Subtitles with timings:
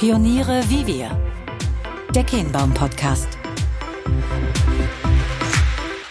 [0.00, 1.10] Pioniere wie wir.
[2.14, 3.28] Der Kehnbaum Podcast.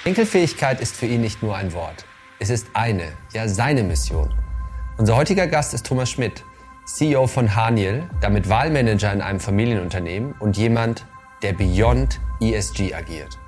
[0.05, 2.05] Enkelfähigkeit ist für ihn nicht nur ein Wort.
[2.37, 4.31] Es ist eine, ja seine Mission.
[4.99, 6.43] Unser heutiger Gast ist Thomas Schmidt,
[6.85, 11.07] CEO von Haniel, damit Wahlmanager in einem Familienunternehmen und jemand,
[11.41, 13.39] der beyond ESG agiert.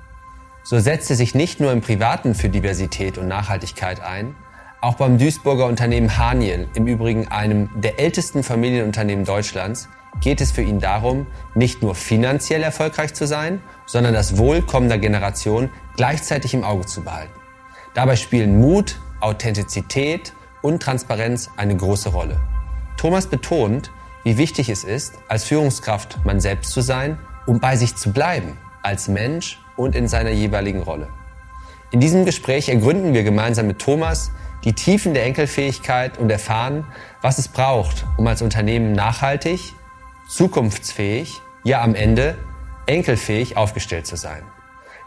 [0.64, 4.34] So setzt er sich nicht nur im Privaten für Diversität und Nachhaltigkeit ein,
[4.80, 9.88] auch beim Duisburger Unternehmen Haniel, im Übrigen einem der ältesten Familienunternehmen Deutschlands,
[10.20, 14.98] geht es für ihn darum, nicht nur finanziell erfolgreich zu sein, sondern das Wohl kommender
[14.98, 17.32] Generation gleichzeitig im Auge zu behalten.
[17.94, 22.40] Dabei spielen Mut, Authentizität und Transparenz eine große Rolle.
[22.96, 23.90] Thomas betont,
[24.24, 28.56] wie wichtig es ist, als Führungskraft man selbst zu sein, um bei sich zu bleiben,
[28.82, 31.08] als Mensch und in seiner jeweiligen Rolle.
[31.90, 34.30] In diesem Gespräch ergründen wir gemeinsam mit Thomas
[34.64, 36.86] die Tiefen der Enkelfähigkeit und erfahren,
[37.20, 39.74] was es braucht, um als Unternehmen nachhaltig,
[40.28, 42.36] zukunftsfähig, ja am Ende
[42.86, 44.42] enkelfähig aufgestellt zu sein.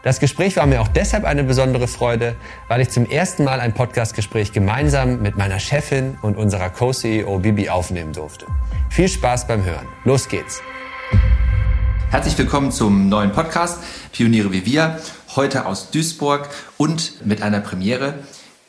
[0.02, 2.36] Das Gespräch war mir auch deshalb eine besondere Freude,
[2.68, 7.68] weil ich zum ersten Mal ein Podcastgespräch gemeinsam mit meiner Chefin und unserer Co-CEO Bibi
[7.70, 8.46] aufnehmen durfte.
[8.88, 9.88] Viel Spaß beim Hören.
[10.04, 10.62] Los geht's.
[12.10, 13.80] Herzlich willkommen zum neuen Podcast
[14.12, 15.00] Pioniere wie wir,
[15.34, 18.14] heute aus Duisburg und mit einer Premiere.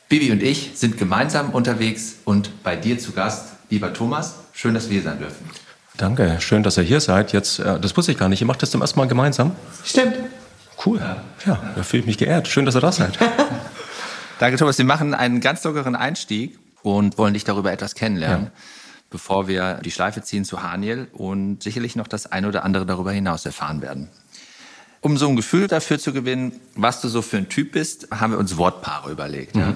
[0.10, 4.36] Bibi und ich sind gemeinsam unterwegs und bei dir zu Gast, lieber Thomas.
[4.54, 5.48] Schön, dass wir hier sein dürfen.
[5.98, 7.34] Danke, schön, dass ihr hier seid.
[7.34, 8.42] Jetzt, äh, das wusste ich gar nicht.
[8.42, 9.56] Ihr macht das zum ersten Mal gemeinsam?
[9.84, 10.16] Stimmt.
[10.86, 11.00] Cool.
[11.46, 12.48] Ja, da fühle ich mich geehrt.
[12.48, 13.18] Schön, dass ihr da seid.
[14.40, 14.78] Danke, Thomas.
[14.78, 18.52] Wir machen einen ganz lockeren Einstieg und wollen dich darüber etwas kennenlernen, ja.
[19.10, 23.12] bevor wir die Schleife ziehen zu Haniel und sicherlich noch das eine oder andere darüber
[23.12, 24.10] hinaus erfahren werden.
[25.02, 28.34] Um so ein Gefühl dafür zu gewinnen, was du so für ein Typ bist, haben
[28.34, 29.56] wir uns Wortpaare überlegt.
[29.56, 29.62] Mhm.
[29.62, 29.76] Ja.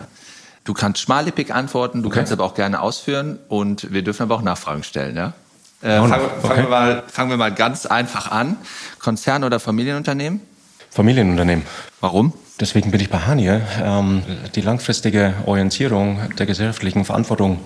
[0.64, 2.20] Du kannst schmallippig antworten, du okay.
[2.20, 5.16] kannst aber auch gerne ausführen und wir dürfen aber auch Nachfragen stellen.
[5.16, 5.34] Ja?
[5.82, 6.48] Äh, fangen, okay.
[6.48, 8.58] fangen, wir mal, fangen wir mal ganz einfach an.
[9.00, 10.42] Konzern oder Familienunternehmen?
[10.92, 11.66] Familienunternehmen.
[12.02, 12.34] Warum?
[12.60, 13.62] Deswegen bin ich bei Haniel.
[13.84, 14.24] Ähm,
[14.54, 17.60] die langfristige Orientierung der gesellschaftlichen Verantwortung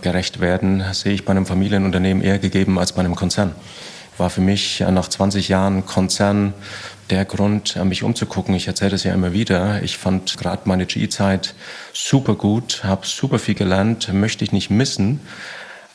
[0.00, 3.54] gerecht werden, sehe ich bei einem Familienunternehmen eher gegeben als bei einem Konzern.
[4.16, 6.54] War für mich nach 20 Jahren Konzern
[7.10, 8.54] der Grund, mich umzugucken.
[8.54, 9.82] Ich erzähle das ja immer wieder.
[9.82, 11.54] Ich fand gerade meine GE-Zeit
[11.92, 15.20] super gut, habe super viel gelernt, möchte ich nicht missen.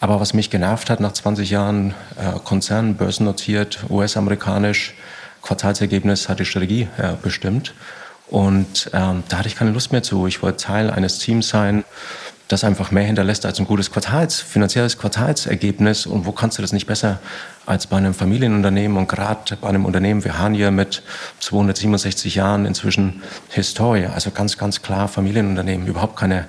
[0.03, 4.95] Aber was mich genervt hat nach 20 Jahren äh, Konzern, börsennotiert, US-amerikanisch,
[5.41, 7.73] Quartalsergebnis hat die Strategie äh, bestimmt.
[8.27, 10.27] Und ähm, da hatte ich keine Lust mehr zu.
[10.27, 11.85] Ich wollte Teil eines Teams sein,
[12.49, 16.05] das einfach mehr hinterlässt als ein gutes Quartals, finanzielles Quartalsergebnis.
[16.05, 17.19] Und wo kannst du das nicht besser
[17.65, 21.01] als bei einem Familienunternehmen und gerade bei einem Unternehmen wie Hanier mit
[21.39, 24.07] 267 Jahren inzwischen Historie.
[24.07, 26.45] Also ganz, ganz klar Familienunternehmen, überhaupt keine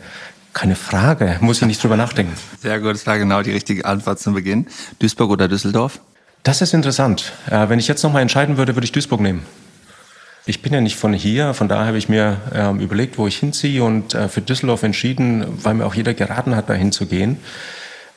[0.55, 2.33] keine Frage, muss ich nicht drüber nachdenken.
[2.63, 4.67] Sehr gut, das war genau die richtige Antwort zum Beginn.
[5.01, 6.01] Duisburg oder Düsseldorf?
[6.45, 7.33] Das ist interessant.
[7.51, 9.45] Äh, wenn ich jetzt nochmal entscheiden würde, würde ich Duisburg nehmen.
[10.47, 13.39] Ich bin ja nicht von hier, von daher habe ich mir ähm, überlegt, wo ich
[13.39, 17.39] hinziehe und äh, für Düsseldorf entschieden, weil mir auch jeder geraten hat, dahin zu gehen.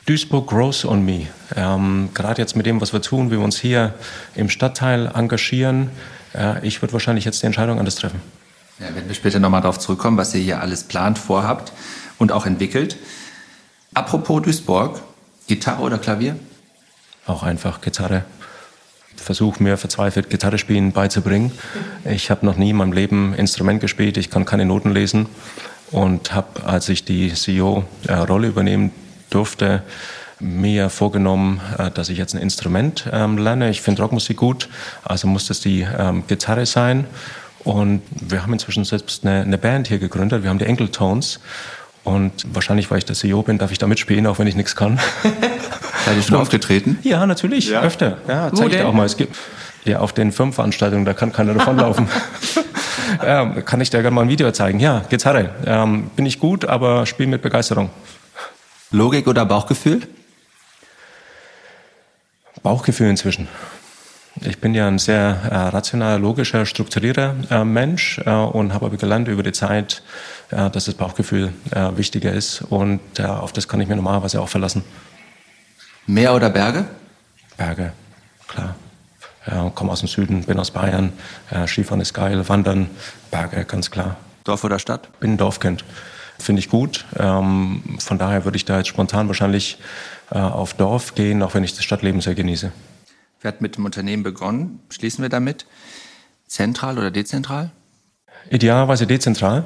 [0.04, 1.26] Duisburg grows on me.
[1.56, 3.94] Ähm, Gerade jetzt mit dem, was wir tun, wie wir uns hier
[4.34, 5.90] im Stadtteil engagieren,
[6.34, 8.20] äh, ich würde wahrscheinlich jetzt die Entscheidung anders treffen.
[8.80, 11.72] Ja, wenn wir später nochmal darauf zurückkommen, was ihr hier alles plant, vorhabt
[12.18, 12.96] und auch entwickelt.
[13.92, 15.00] Apropos Duisburg,
[15.48, 16.36] Gitarre oder Klavier?
[17.26, 18.24] Auch einfach Gitarre.
[19.16, 21.50] Versuche mir verzweifelt Gitarre spielen beizubringen.
[22.04, 25.26] Ich habe noch nie in meinem Leben Instrument gespielt, ich kann keine Noten lesen
[25.90, 28.92] und habe, als ich die CEO-Rolle übernehmen
[29.30, 29.82] durfte,
[30.38, 33.70] mir vorgenommen, äh, dass ich jetzt ein Instrument ähm, lerne.
[33.70, 34.68] Ich finde Rockmusik gut,
[35.02, 37.06] also muss das die ähm, Gitarre sein.
[37.64, 40.42] Und wir haben inzwischen selbst eine, eine Band hier gegründet.
[40.42, 41.40] Wir haben die Enkeltones
[42.04, 44.74] und wahrscheinlich, weil ich der CEO bin, darf ich da mitspielen, auch wenn ich nichts
[44.74, 44.98] kann.
[46.04, 46.98] Seid ihr schon aufgetreten?
[47.02, 47.82] Ja, natürlich, ja.
[47.82, 48.18] öfter.
[48.26, 49.04] Ja, zeige ich dir auch mal.
[49.04, 49.36] Es gibt
[49.84, 52.08] ja auf den Firmenveranstaltungen, da kann keiner davonlaufen.
[53.22, 54.80] ähm, kann ich dir gerne mal ein Video zeigen?
[54.80, 55.50] Ja, Gitarre.
[55.66, 57.90] Ähm, bin ich gut, aber spiele mit Begeisterung.
[58.90, 60.00] Logik oder Bauchgefühl?
[62.62, 63.48] Bauchgefühl inzwischen.
[64.42, 68.96] Ich bin ja ein sehr äh, rationaler, logischer, strukturierter äh, Mensch äh, und habe aber
[68.96, 70.02] gelernt über die Zeit,
[70.50, 74.40] äh, dass das Bauchgefühl äh, wichtiger ist und äh, auf das kann ich mir normalerweise
[74.40, 74.84] auch verlassen.
[76.06, 76.84] Meer oder Berge?
[77.56, 77.92] Berge,
[78.46, 78.76] klar.
[79.46, 81.12] Ja, komme aus dem Süden, bin aus Bayern.
[81.66, 82.90] Skifahren ist geil, Wandern,
[83.30, 84.16] Berge, ganz klar.
[84.44, 85.08] Dorf oder Stadt?
[85.20, 85.84] Bin ein Dorfkind.
[86.38, 87.06] Finde ich gut.
[87.18, 89.78] Ähm, von daher würde ich da jetzt spontan wahrscheinlich
[90.28, 92.70] auf Dorf gehen, auch wenn ich das Stadtleben sehr genieße.
[93.40, 94.80] Wir hatten mit dem Unternehmen begonnen.
[94.90, 95.66] Schließen wir damit.
[96.46, 97.70] Zentral oder dezentral?
[98.50, 99.64] Idealerweise dezentral.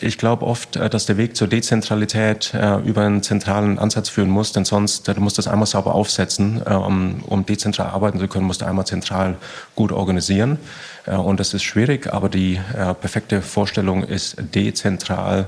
[0.00, 4.30] Ich glaube oft, äh, dass der Weg zur Dezentralität äh, über einen zentralen Ansatz führen
[4.30, 6.62] muss, denn sonst, äh, du musst das einmal sauber aufsetzen.
[6.64, 9.36] Äh, um, um dezentral arbeiten zu können, musst du einmal zentral
[9.74, 10.58] gut organisieren.
[11.06, 15.46] Äh, und das ist schwierig, aber die äh, perfekte Vorstellung ist dezentral,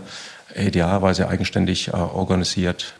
[0.54, 2.94] idealerweise eigenständig organisiert.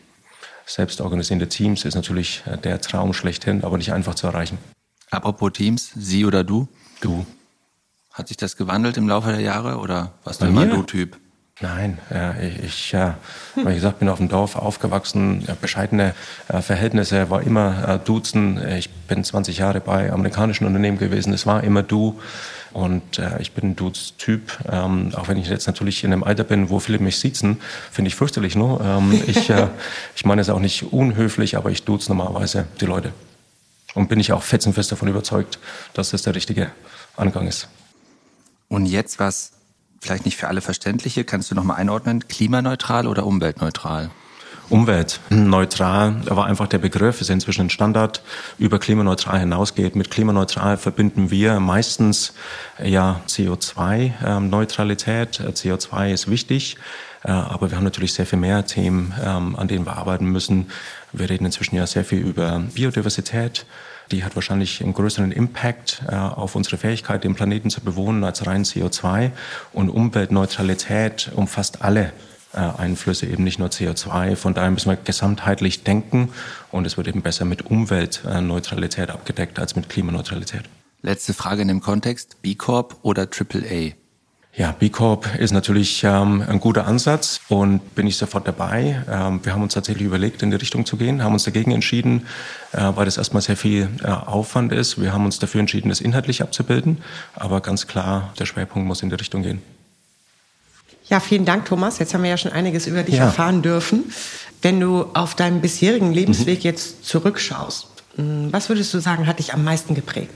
[0.67, 4.59] Selbst organisierende Teams ist natürlich der Traum schlechthin, aber nicht einfach zu erreichen.
[5.11, 6.69] Apropos Teams, Sie oder du?
[7.01, 7.27] Du.
[8.13, 11.19] Hat sich das gewandelt im Laufe der Jahre oder warst du immer Du-Typ?
[11.61, 13.17] Nein, äh, ich, ja,
[13.55, 16.15] wie gesagt, bin auf dem Dorf aufgewachsen, bescheidene
[16.49, 18.61] äh, Verhältnisse, war immer äh, Duzen.
[18.77, 22.21] Ich bin 20 Jahre bei amerikanischen Unternehmen gewesen, es war immer Du.
[22.75, 26.43] Und äh, ich bin ein Dudes-Typ, ähm, auch wenn ich jetzt natürlich in einem Alter
[26.43, 27.61] bin, wo viele mich sitzen,
[27.93, 28.57] finde ich fürchterlich.
[28.57, 28.79] Ne?
[28.83, 29.69] Ähm, ich, äh,
[30.17, 33.13] ich meine es auch nicht unhöflich, aber ich duze normalerweise die Leute.
[33.95, 35.61] Und bin ich auch fetzenfest davon überzeugt,
[35.93, 36.73] dass das der richtige
[37.17, 37.69] Angang ist.
[38.67, 39.53] Und jetzt was
[40.01, 44.11] vielleicht nicht für alle verständliche, kannst du nochmal einordnen, klimaneutral oder umweltneutral?
[44.71, 48.23] Umweltneutral war einfach der Begriff, ist inzwischen ein Standard,
[48.59, 49.97] über klimaneutral hinausgeht.
[49.97, 52.33] Mit klimaneutral verbinden wir meistens
[52.83, 55.41] ja CO2-Neutralität.
[55.41, 56.77] CO2 ist wichtig,
[57.25, 60.71] äh, aber wir haben natürlich sehr viel mehr Themen, ähm, an denen wir arbeiten müssen.
[61.13, 63.67] Wir reden inzwischen ja sehr viel über Biodiversität.
[64.11, 68.47] Die hat wahrscheinlich einen größeren Impact äh, auf unsere Fähigkeit, den Planeten zu bewohnen, als
[68.47, 69.31] rein CO2.
[69.73, 74.37] Und Umweltneutralität umfasst alle äh, Einflüsse, eben nicht nur CO2.
[74.37, 76.31] Von daher müssen wir gesamtheitlich denken
[76.71, 80.63] und es wird eben besser mit Umweltneutralität abgedeckt als mit Klimaneutralität.
[81.03, 83.93] Letzte Frage in dem Kontext, B Corp oder AAA?
[84.57, 89.03] Ja, B Corp ist natürlich ähm, ein guter Ansatz und bin ich sofort dabei.
[89.11, 92.27] Ähm, wir haben uns tatsächlich überlegt, in die Richtung zu gehen, haben uns dagegen entschieden,
[92.71, 95.01] äh, weil das erstmal sehr viel äh, Aufwand ist.
[95.01, 96.99] Wir haben uns dafür entschieden, das inhaltlich abzubilden,
[97.35, 99.61] aber ganz klar, der Schwerpunkt muss in die Richtung gehen.
[101.09, 101.99] Ja, vielen Dank, Thomas.
[101.99, 103.25] Jetzt haben wir ja schon einiges über dich ja.
[103.25, 104.13] erfahren dürfen.
[104.63, 106.65] Wenn du auf deinen bisherigen Lebensweg mhm.
[106.65, 110.35] jetzt zurückschaust, hm, was würdest du sagen, hat dich am meisten geprägt?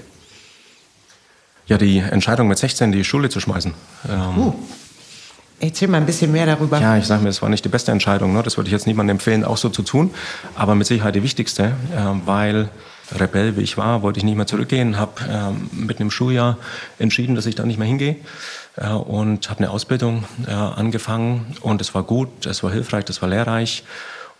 [1.66, 3.74] Ja, die Entscheidung mit 16 die Schule zu schmeißen.
[4.08, 4.54] Ähm, uh.
[5.60, 6.80] Erzähl mal ein bisschen mehr darüber.
[6.80, 8.32] Ja, ich sage mir, es war nicht die beste Entscheidung.
[8.32, 8.42] Ne?
[8.42, 10.14] Das würde ich jetzt niemandem empfehlen, auch so zu tun.
[10.54, 12.68] Aber mit Sicherheit die wichtigste, äh, weil
[13.18, 16.58] Rebell wie ich war, wollte ich nicht mehr zurückgehen, habe ähm, mitten im Schuljahr
[16.98, 18.16] entschieden, dass ich da nicht mehr hingehe
[18.78, 23.82] und habe eine Ausbildung angefangen und es war gut, es war hilfreich, es war lehrreich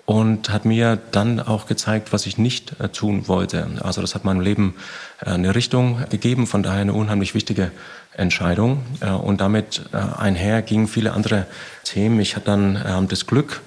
[0.09, 3.67] und hat mir dann auch gezeigt, was ich nicht äh, tun wollte.
[3.83, 4.75] Also das hat meinem Leben
[5.21, 7.73] äh, eine Richtung gegeben, von daher eine unheimlich wichtige
[8.15, 8.87] Entscheidung.
[9.01, 11.47] Äh, und damit einher gingen viele andere
[11.85, 12.21] Themen.
[12.21, 13.61] Ich hatte dann das Glück,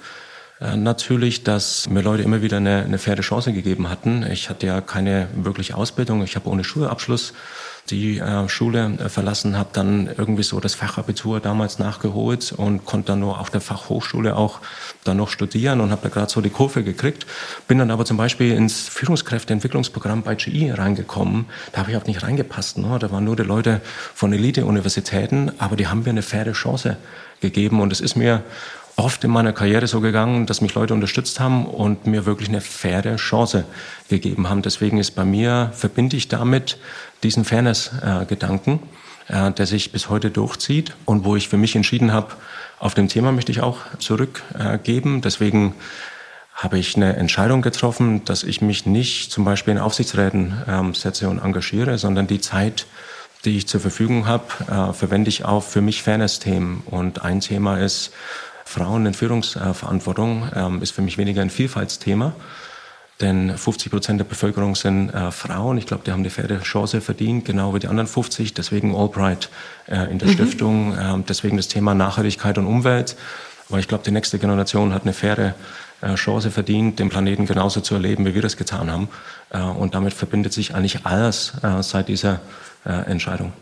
[0.76, 4.24] Natürlich, dass mir Leute immer wieder eine, eine faire Chance gegeben hatten.
[4.30, 6.22] Ich hatte ja keine wirkliche Ausbildung.
[6.22, 7.32] Ich habe ohne Schulabschluss
[7.90, 13.08] die äh, Schule äh, verlassen, habe dann irgendwie so das Fachabitur damals nachgeholt und konnte
[13.08, 14.60] dann nur auf der Fachhochschule auch
[15.04, 17.26] dann noch studieren und habe da gerade so die Kurve gekriegt.
[17.66, 21.46] Bin dann aber zum Beispiel ins Führungskräfteentwicklungsprogramm bei GE reingekommen.
[21.72, 22.78] Da habe ich auch nicht reingepasst.
[22.78, 22.98] Ne?
[23.00, 23.80] Da waren nur die Leute
[24.14, 26.96] von Elite-Universitäten, aber die haben mir eine faire Chance
[27.40, 28.42] gegeben und es ist mir
[28.96, 32.60] oft in meiner Karriere so gegangen, dass mich Leute unterstützt haben und mir wirklich eine
[32.60, 33.64] faire Chance
[34.08, 34.62] gegeben haben.
[34.62, 36.78] Deswegen ist bei mir, verbinde ich damit
[37.22, 38.80] diesen Fairness-Gedanken,
[39.28, 42.34] äh, der sich bis heute durchzieht und wo ich für mich entschieden habe,
[42.78, 45.20] auf dem Thema möchte ich auch zurückgeben.
[45.20, 45.74] Deswegen
[46.54, 51.28] habe ich eine Entscheidung getroffen, dass ich mich nicht zum Beispiel in Aufsichtsräten ähm, setze
[51.28, 52.86] und engagiere, sondern die Zeit,
[53.44, 56.82] die ich zur Verfügung habe, äh, verwende ich auch für mich Fairness-Themen.
[56.86, 58.12] Und ein Thema ist
[58.72, 62.34] Frauen in Führungsverantwortung, ähm, ist für mich weniger ein Vielfaltsthema,
[63.20, 65.78] denn 50 Prozent der Bevölkerung sind äh, Frauen.
[65.78, 68.54] Ich glaube, die haben eine faire Chance verdient, genau wie die anderen 50.
[68.54, 69.48] Deswegen Albright
[69.86, 70.32] äh, in der mhm.
[70.32, 70.96] Stiftung.
[70.96, 73.16] Äh, deswegen das Thema Nachhaltigkeit und Umwelt.
[73.68, 75.54] Weil ich glaube, die nächste Generation hat eine faire
[76.00, 79.08] äh, Chance verdient, den Planeten genauso zu erleben, wie wir das getan haben.
[79.50, 82.40] Äh, und damit verbindet sich eigentlich alles äh, seit dieser
[82.84, 83.52] Entscheidung.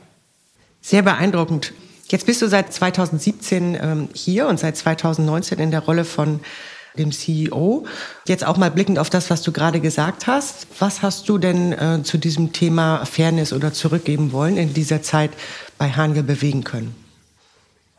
[0.80, 1.74] Sehr beeindruckend.
[2.10, 6.40] Jetzt bist du seit 2017 ähm, hier und seit 2019 in der Rolle von
[6.98, 7.86] dem CEO.
[8.26, 10.66] Jetzt auch mal blickend auf das, was du gerade gesagt hast.
[10.80, 15.30] Was hast du denn äh, zu diesem Thema Fairness oder zurückgeben wollen in dieser Zeit
[15.78, 16.99] bei Haniel bewegen können?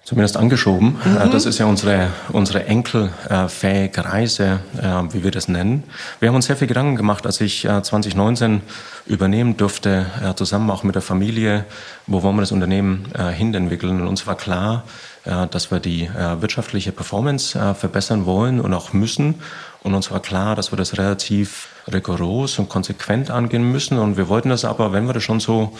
[0.03, 0.98] Zumindest angeschoben.
[1.03, 1.31] Mhm.
[1.31, 5.84] Das ist ja unsere, unsere enkelfähige Reise, äh, wie wir das nennen.
[6.20, 10.84] Wir haben uns sehr viel Gedanken gemacht, als ich 2019 äh, übernehmen durfte, zusammen auch
[10.84, 11.65] mit der Familie,
[12.08, 13.05] wo wollen wir das Unternehmen
[13.36, 14.00] hinentwickeln.
[14.00, 14.84] Und uns war klar,
[15.25, 16.08] dass wir die
[16.39, 19.41] wirtschaftliche Performance verbessern wollen und auch müssen.
[19.81, 23.98] Und uns war klar, dass wir das relativ rigoros und konsequent angehen müssen.
[23.98, 25.75] Und wir wollten das aber, wenn wir das schon so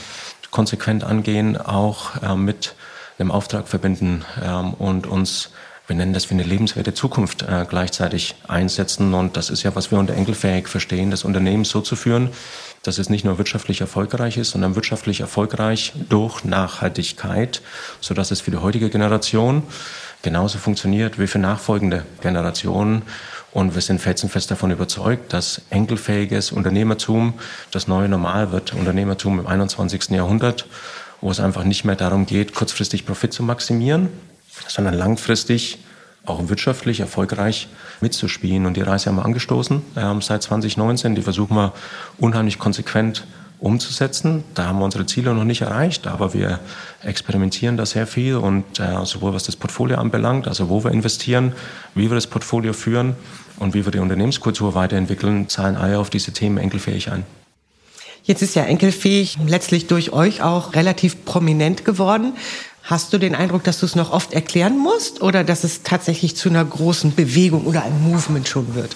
[0.50, 2.74] konsequent angehen, auch mit
[3.22, 5.52] einem Auftrag verbinden ähm, und uns
[5.92, 9.14] wir nennen das für eine lebenswerte Zukunft äh, gleichzeitig einsetzen.
[9.14, 12.30] Und das ist ja, was wir unter enkelfähig verstehen, das Unternehmen so zu führen,
[12.84, 17.62] dass es nicht nur wirtschaftlich erfolgreich ist, sondern wirtschaftlich erfolgreich durch Nachhaltigkeit,
[18.00, 19.64] sodass es für die heutige Generation
[20.22, 23.02] genauso funktioniert wie für nachfolgende Generationen.
[23.52, 27.34] Und wir sind felsenfest davon überzeugt, dass enkelfähiges Unternehmertum
[27.72, 28.74] das neue Normal wird.
[28.74, 30.12] Unternehmertum im 21.
[30.12, 30.68] Jahrhundert,
[31.22, 34.10] wo es einfach nicht mehr darum geht, kurzfristig Profit zu maximieren,
[34.68, 35.78] sondern langfristig
[36.26, 37.68] auch wirtschaftlich erfolgreich
[38.00, 38.66] mitzuspielen.
[38.66, 41.16] Und die Reise haben wir angestoßen ähm, seit 2019.
[41.16, 41.74] Die versuchen wir
[42.20, 43.26] unheimlich konsequent
[43.60, 44.44] umzusetzen.
[44.56, 46.60] Da haben wir unsere Ziele noch nicht erreicht, aber wir
[47.04, 51.54] experimentieren da sehr viel und äh, sowohl was das Portfolio anbelangt, also wo wir investieren,
[51.94, 53.16] wie wir das Portfolio führen
[53.60, 57.24] und wie wir die Unternehmenskultur weiterentwickeln, zahlen alle auf diese Themen enkelfähig ein.
[58.24, 62.34] Jetzt ist ja enkelfähig letztlich durch euch auch relativ prominent geworden.
[62.84, 66.36] Hast du den Eindruck, dass du es noch oft erklären musst oder dass es tatsächlich
[66.36, 68.96] zu einer großen Bewegung oder einem Movement schon wird?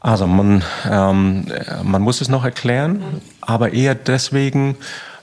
[0.00, 1.46] Also man, ähm,
[1.82, 3.02] man muss es noch erklären,
[3.40, 4.76] aber eher deswegen,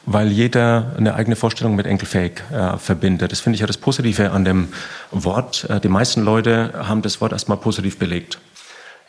[0.05, 3.31] weil jeder eine eigene Vorstellung mit enkelfähig äh, verbindet.
[3.31, 4.69] Das finde ich ja das Positive an dem
[5.11, 5.67] Wort.
[5.69, 8.39] Äh, die meisten Leute haben das Wort erstmal positiv belegt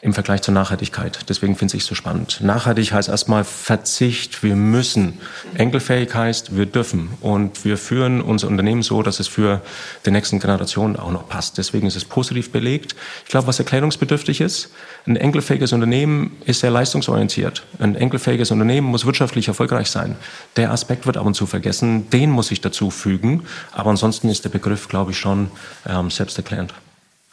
[0.04, 1.18] im Vergleich zur Nachhaltigkeit.
[1.30, 2.42] Deswegen finde ich es so spannend.
[2.42, 4.42] Nachhaltig heißt erstmal Verzicht.
[4.42, 5.18] Wir müssen.
[5.54, 7.08] Enkelfähig heißt, wir dürfen.
[7.23, 9.62] Und wir führen unser Unternehmen so, dass es für
[10.04, 11.56] die nächsten Generationen auch noch passt.
[11.56, 12.94] Deswegen ist es positiv belegt.
[13.25, 14.68] Ich glaube, was erklärungsbedürftig ist,
[15.06, 17.62] ein enkelfähiges Unternehmen ist sehr leistungsorientiert.
[17.78, 20.16] Ein enkelfähiges Unternehmen muss wirtschaftlich erfolgreich sein.
[20.56, 22.11] Der Aspekt wird ab und zu vergessen.
[22.11, 23.44] Den muss ich dazu fügen.
[23.73, 25.50] Aber ansonsten ist der Begriff, glaube ich, schon
[25.88, 26.75] ähm, selbsterklärend.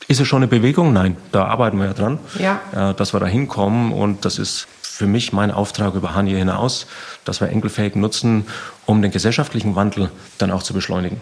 [0.08, 0.93] Ist es schon eine Bewegung?
[0.93, 2.91] Nein, da arbeiten wir ja dran, ja.
[2.91, 3.91] Äh, dass wir da hinkommen.
[3.91, 6.86] Und das ist für mich mein Auftrag über Hanje hinaus,
[7.25, 8.46] dass wir enkelfähig nutzen,
[8.86, 11.20] um den gesellschaftlichen Wandel dann auch zu beschleunigen.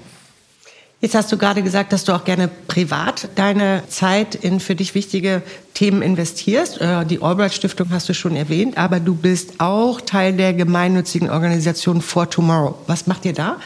[1.01, 4.95] Jetzt hast du gerade gesagt, dass du auch gerne privat deine Zeit in für dich
[4.95, 5.41] wichtige
[5.73, 6.81] Themen investierst.
[6.81, 11.29] Äh, die Albright Stiftung hast du schon erwähnt, aber du bist auch Teil der gemeinnützigen
[11.29, 12.75] Organisation For Tomorrow.
[12.87, 13.57] Was macht ihr da?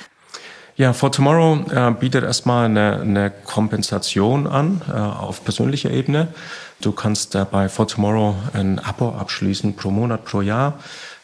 [0.75, 6.29] Ja, For Tomorrow äh, bietet erstmal eine, eine Kompensation an äh, auf persönlicher Ebene.
[6.81, 10.79] Du kannst äh, bei For Tomorrow ein Abo abschließen pro Monat, pro Jahr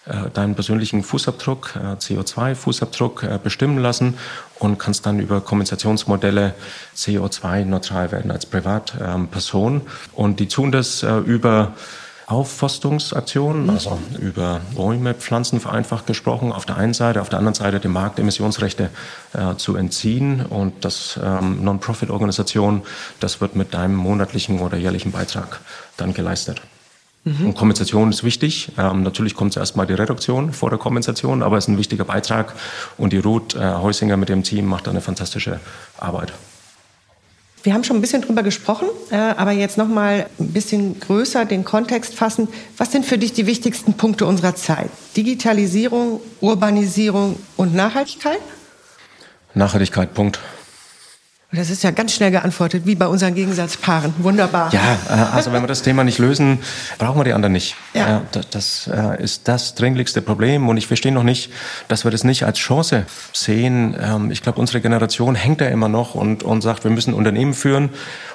[0.09, 4.17] äh, deinen persönlichen Fußabdruck, äh, CO2-Fußabdruck äh, bestimmen lassen
[4.57, 6.55] und kannst dann über Kompensationsmodelle
[6.95, 9.81] CO2-neutral werden als Privatperson.
[10.13, 11.73] Und die tun das über
[12.29, 13.69] Aufforstungsaktionen, mhm.
[13.71, 17.91] also über Bäume, Pflanzen vereinfacht gesprochen, auf der einen Seite, auf der anderen Seite dem
[17.91, 18.91] Markt Emissionsrechte
[19.33, 20.45] äh, zu entziehen.
[20.45, 22.83] Und das ähm, Non-Profit-Organisation,
[23.19, 25.59] das wird mit deinem monatlichen oder jährlichen Beitrag
[25.97, 26.61] dann geleistet.
[27.23, 27.47] Mhm.
[27.47, 28.73] Und Kompensation ist wichtig.
[28.77, 32.05] Ähm, natürlich kommt zuerst mal die Reduktion vor der Kompensation, aber es ist ein wichtiger
[32.05, 32.53] Beitrag.
[32.97, 35.59] Und die Ruth äh, Heusinger mit dem Team macht da eine fantastische
[35.97, 36.31] Arbeit.
[37.63, 41.43] Wir haben schon ein bisschen drüber gesprochen, äh, aber jetzt noch mal ein bisschen größer
[41.43, 42.47] den Kontext fassen.
[42.77, 44.89] Was sind für dich die wichtigsten Punkte unserer Zeit?
[45.17, 48.39] Digitalisierung, Urbanisierung und Nachhaltigkeit?
[49.53, 50.39] Nachhaltigkeit, Punkt.
[51.51, 54.13] Das ist ja ganz schnell geantwortet, wie bei unseren Gegensatzpaaren.
[54.19, 54.71] Wunderbar.
[54.71, 56.59] Ja, äh, also wenn wir das Thema nicht lösen,
[56.99, 57.75] brauchen wir die anderen nicht.
[57.95, 58.21] Ja.
[58.51, 61.51] Das äh, ist das dringlichste Problem und ich verstehe noch nicht,
[61.87, 63.97] dass wir das nicht als Chance sehen.
[63.99, 67.55] Ähm, ich glaube, unsere Generation hängt da immer noch und, und sagt, wir müssen Unternehmen
[67.55, 67.89] führen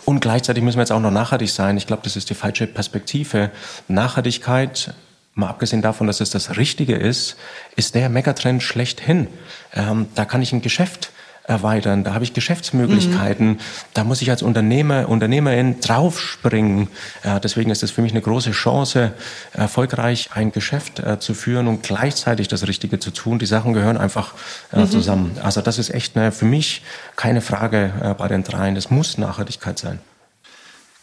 [0.05, 1.77] und gleichzeitig müssen wir jetzt auch noch nachhaltig sein.
[1.77, 3.53] Ich glaube, das ist die falsche Perspektive.
[3.87, 4.93] Nachhaltigkeit
[5.35, 7.37] mal abgesehen davon, dass es das Richtige ist,
[7.77, 9.29] ist der Megatrend schlechthin.
[9.73, 11.11] Ähm, da kann ich ein Geschäft
[11.47, 13.59] erweitern, da habe ich Geschäftsmöglichkeiten, mhm.
[13.93, 16.89] da muss ich als Unternehmer, Unternehmerin draufspringen.
[17.23, 19.13] Äh, deswegen ist es für mich eine große Chance,
[19.53, 23.39] erfolgreich ein Geschäft äh, zu führen und gleichzeitig das Richtige zu tun.
[23.39, 24.35] Die Sachen gehören einfach
[24.73, 24.91] äh, mhm.
[24.91, 25.39] zusammen.
[25.43, 26.83] Also das ist echt eine, für mich
[27.17, 28.77] keine Frage äh, bei den dreien.
[28.77, 29.99] Es muss Nachhaltigkeit sein.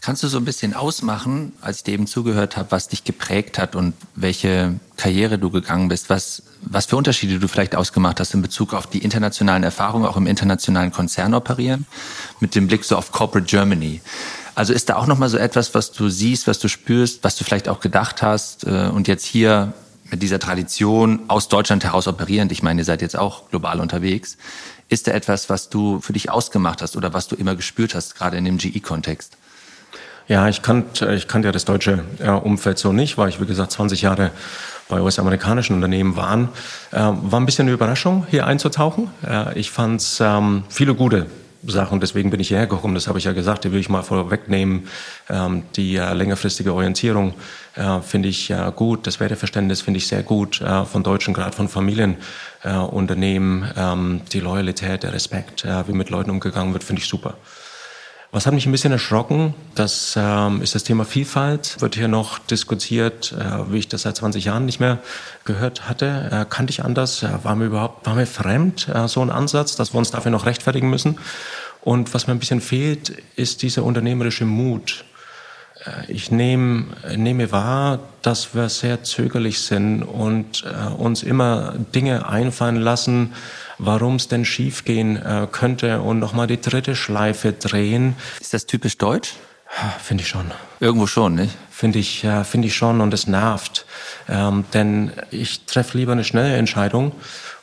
[0.04, 3.60] Kannst du so ein bisschen ausmachen, als ich dir eben zugehört habe, was dich geprägt
[3.60, 8.34] hat und welche Karriere du gegangen bist, was, was für Unterschiede du vielleicht ausgemacht hast
[8.34, 11.86] in Bezug auf die internationalen Erfahrungen, auch im internationalen Konzern operieren,
[12.40, 14.02] mit dem Blick so auf Corporate Germany.
[14.56, 17.44] Also ist da auch nochmal so etwas, was du siehst, was du spürst, was du
[17.44, 19.72] vielleicht auch gedacht hast äh, und jetzt hier
[20.10, 24.38] mit dieser Tradition aus Deutschland heraus operierend, ich meine, ihr seid jetzt auch global unterwegs,
[24.90, 28.16] ist da etwas, was du für dich ausgemacht hast oder was du immer gespürt hast,
[28.16, 29.38] gerade in dem GE-Kontext?
[30.28, 33.46] Ja, ich kannte ich kannte ja das deutsche äh, Umfeld so nicht, weil ich, wie
[33.46, 34.32] gesagt, 20 Jahre
[34.92, 36.50] bei US-amerikanischen Unternehmen waren.
[36.92, 39.10] Äh, war ein bisschen eine Überraschung, hier einzutauchen.
[39.26, 41.26] Äh, ich fand es ähm, viele gute
[41.66, 42.00] Sachen.
[42.00, 42.94] Deswegen bin ich hierher gekommen.
[42.94, 43.64] Das habe ich ja gesagt.
[43.64, 44.88] Die will ich mal vorwegnehmen.
[45.30, 47.34] Ähm, die äh, längerfristige Orientierung
[48.04, 49.08] finde ich gut.
[49.08, 50.62] Das Werteverständnis finde ich sehr gut
[50.92, 53.64] von Deutschen, gerade von Familienunternehmen.
[53.78, 57.36] Ähm, die Loyalität, der Respekt, wie mit Leuten umgegangen wird, finde ich super.
[58.34, 61.76] Was hat mich ein bisschen erschrocken, das ähm, ist das Thema Vielfalt.
[61.82, 65.00] Wird hier noch diskutiert, äh, wie ich das seit 20 Jahren nicht mehr
[65.44, 66.30] gehört hatte.
[66.32, 69.76] Äh, kannte ich anders, äh, war mir überhaupt, war mir fremd, äh, so ein Ansatz,
[69.76, 71.18] dass wir uns dafür noch rechtfertigen müssen.
[71.82, 75.04] Und was mir ein bisschen fehlt, ist dieser unternehmerische Mut.
[75.86, 76.86] Äh, ich nehme,
[77.18, 83.34] nehme wahr, dass wir sehr zögerlich sind und äh, uns immer Dinge einfallen lassen,
[83.82, 88.16] warum es denn schiefgehen äh, könnte und nochmal die dritte Schleife drehen.
[88.40, 89.34] Ist das typisch deutsch?
[90.00, 90.52] Finde ich schon.
[90.80, 91.58] Irgendwo schon, nicht?
[91.72, 93.86] Finde ich, ja, finde ich schon und es nervt.
[94.30, 97.14] Ähm, denn ich treffe lieber eine schnelle Entscheidung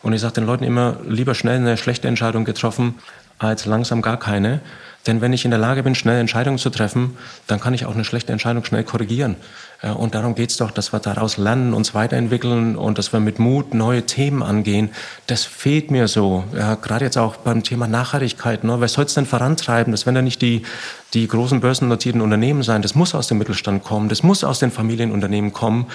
[0.03, 2.97] und ich sage den Leuten immer, lieber schnell eine schlechte Entscheidung getroffen,
[3.39, 4.61] als langsam gar keine.
[5.07, 7.95] Denn wenn ich in der Lage bin, schnell Entscheidungen zu treffen, dann kann ich auch
[7.95, 9.37] eine schlechte Entscheidung schnell korrigieren.
[9.83, 13.21] Äh, und darum geht es doch, dass wir daraus lernen, uns weiterentwickeln und dass wir
[13.21, 14.91] mit Mut neue Themen angehen.
[15.27, 16.45] Das fehlt mir so.
[16.57, 18.65] Ja, Gerade jetzt auch beim Thema Nachhaltigkeit.
[18.65, 18.81] Ne?
[18.81, 19.93] Wer soll es denn vorantreiben?
[19.93, 20.63] Das werden ja nicht die,
[21.15, 22.83] die großen börsennotierten Unternehmen sein.
[22.83, 24.09] Das muss aus dem Mittelstand kommen.
[24.09, 25.87] Das muss aus den Familienunternehmen kommen.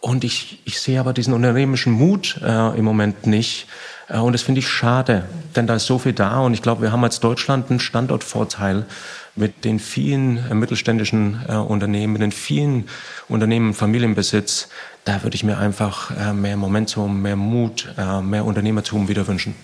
[0.00, 3.66] Und ich, ich sehe aber diesen unternehmerischen Mut äh, im Moment nicht.
[4.08, 5.24] Äh, und das finde ich schade,
[5.56, 8.86] denn da ist so viel da und ich glaube, wir haben als Deutschland einen Standortvorteil
[9.38, 12.88] mit den vielen äh, mittelständischen äh, Unternehmen, mit den vielen
[13.28, 14.68] Unternehmen Familienbesitz.
[15.04, 19.54] Da würde ich mir einfach äh, mehr Momentum, mehr Mut, äh, mehr Unternehmertum wieder wünschen.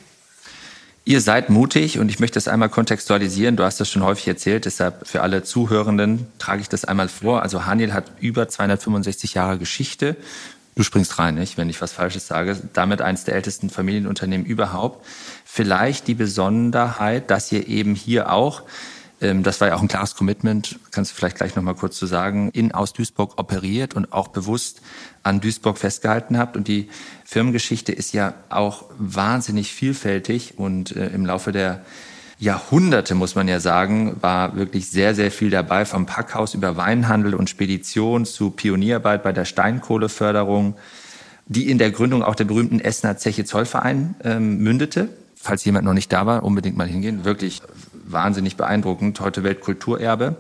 [1.07, 3.57] Ihr seid mutig und ich möchte das einmal kontextualisieren.
[3.57, 7.43] Du hast das schon häufig erzählt, deshalb für alle Zuhörenden trage ich das einmal vor.
[7.43, 10.17] Also Haniel hat über 265 Jahre Geschichte.
[10.77, 12.57] Du springst rein, nicht, wenn ich was Falsches sage.
[12.73, 15.07] Damit eines der ältesten Familienunternehmen überhaupt.
[15.45, 18.63] Vielleicht die Besonderheit, dass ihr eben hier auch,
[19.21, 22.51] das war ja auch ein klares Commitment, kannst du vielleicht gleich nochmal kurz zu sagen,
[22.53, 24.83] in aus Duisburg operiert und auch bewusst
[25.23, 26.57] an Duisburg festgehalten habt.
[26.57, 26.89] Und die
[27.25, 31.83] Firmengeschichte ist ja auch wahnsinnig vielfältig und äh, im Laufe der
[32.39, 37.35] Jahrhunderte, muss man ja sagen, war wirklich sehr, sehr viel dabei, vom Packhaus über Weinhandel
[37.35, 40.77] und Spedition zu Pionierarbeit bei der Steinkohleförderung,
[41.47, 45.09] die in der Gründung auch der berühmten Essener Zeche Zollverein ähm, mündete.
[45.37, 47.25] Falls jemand noch nicht da war, unbedingt mal hingehen.
[47.25, 47.63] Wirklich
[48.07, 49.21] wahnsinnig beeindruckend.
[49.21, 50.37] Heute Weltkulturerbe.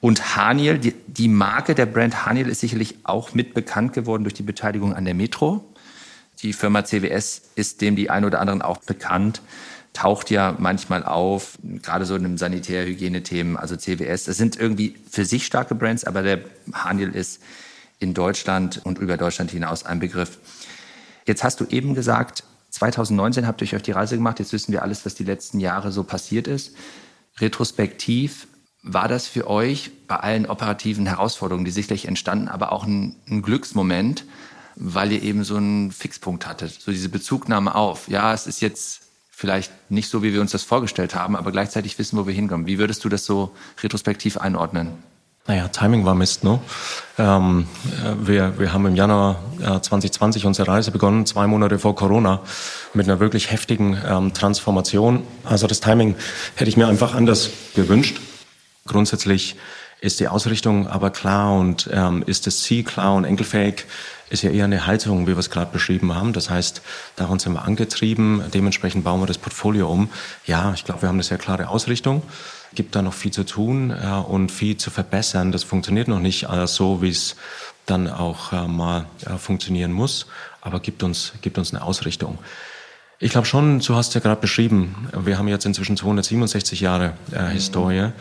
[0.00, 4.34] Und Haniel, die, die Marke der Brand Haniel ist sicherlich auch mit bekannt geworden durch
[4.34, 5.64] die Beteiligung an der Metro.
[6.42, 9.40] Die Firma CWS ist dem die ein oder anderen auch bekannt
[9.94, 14.24] taucht ja manchmal auf, gerade so in einem Sanitär-Hygienethemen, also CWS.
[14.24, 16.40] Das sind irgendwie für sich starke Brands, aber der
[16.72, 17.40] Haniel ist
[18.00, 20.38] in Deutschland und über Deutschland hinaus ein Begriff.
[21.26, 22.42] Jetzt hast du eben gesagt,
[22.74, 24.40] 2019 habt ihr euch auf die Reise gemacht.
[24.40, 26.74] Jetzt wissen wir alles, was die letzten Jahre so passiert ist.
[27.38, 28.48] Retrospektiv,
[28.82, 33.40] war das für euch bei allen operativen Herausforderungen, die sicherlich entstanden, aber auch ein, ein
[33.42, 34.26] Glücksmoment,
[34.76, 38.08] weil ihr eben so einen Fixpunkt hattet, so diese Bezugnahme auf.
[38.08, 41.98] Ja, es ist jetzt vielleicht nicht so, wie wir uns das vorgestellt haben, aber gleichzeitig
[41.98, 42.66] wissen, wo wir hinkommen.
[42.66, 44.92] Wie würdest du das so retrospektiv einordnen?
[45.46, 46.58] Naja, Timing war Mist, ne?
[47.18, 47.66] Ähm,
[48.02, 52.40] äh, wir, wir haben im Januar äh, 2020 unsere Reise begonnen, zwei Monate vor Corona,
[52.94, 55.22] mit einer wirklich heftigen ähm, Transformation.
[55.44, 56.14] Also das Timing
[56.54, 58.20] hätte ich mir einfach anders gewünscht.
[58.86, 59.56] Grundsätzlich
[60.00, 63.84] ist die Ausrichtung aber klar und ähm, ist das Ziel klar und enkelfähig
[64.30, 66.32] ist ja eher eine Haltung, wie wir es gerade beschrieben haben.
[66.32, 66.80] Das heißt,
[67.16, 70.08] daran sind wir angetrieben, dementsprechend bauen wir das Portfolio um.
[70.46, 72.22] Ja, ich glaube, wir haben eine sehr klare Ausrichtung.
[72.74, 75.52] Gibt da noch viel zu tun äh, und viel zu verbessern.
[75.52, 77.36] Das funktioniert noch nicht äh, so, wie es
[77.86, 80.26] dann auch äh, mal äh, funktionieren muss,
[80.60, 82.38] aber gibt uns, gibt uns eine Ausrichtung.
[83.20, 87.46] Ich glaube schon, du hast ja gerade beschrieben, wir haben jetzt inzwischen 267 Jahre äh,
[87.50, 88.08] Historie.
[88.08, 88.12] Mhm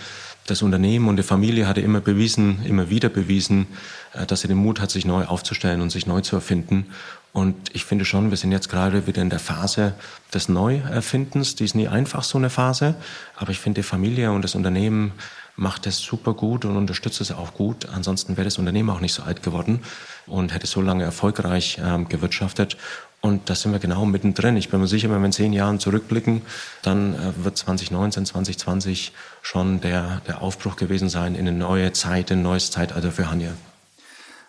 [0.47, 3.67] das Unternehmen und die Familie hatte immer bewiesen, immer wieder bewiesen,
[4.13, 6.87] äh, dass sie den Mut hat, sich neu aufzustellen und sich neu zu erfinden.
[7.33, 9.95] Und ich finde schon, wir sind jetzt gerade wieder in der Phase
[10.33, 11.55] des Neuerfindens.
[11.55, 12.93] Die ist nie einfach, so eine Phase.
[13.35, 15.13] Aber ich finde, die Familie und das Unternehmen
[15.55, 17.87] macht es super gut und unterstützt es auch gut.
[17.89, 19.79] Ansonsten wäre das Unternehmen auch nicht so alt geworden
[20.27, 22.77] und hätte so lange erfolgreich ähm, gewirtschaftet.
[23.19, 24.55] Und da sind wir genau mittendrin.
[24.57, 26.43] Ich bin mir sicher, wenn wir in zehn Jahren zurückblicken,
[26.83, 32.31] dann äh, wird 2019, 2020 schon der, der Aufbruch gewesen sein in eine neue Zeit,
[32.31, 33.53] ein neues Zeitalter für Haniel.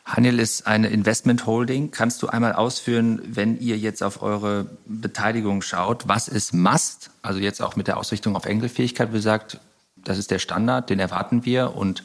[0.04, 1.90] Haniel ist eine Investment Holding.
[1.90, 7.10] Kannst du einmal ausführen, wenn ihr jetzt auf eure Beteiligung schaut, was ist Must?
[7.22, 9.60] Also jetzt auch mit der Ausrichtung auf Enkelfähigkeit, wie gesagt,
[9.96, 12.02] das ist der Standard, den erwarten wir und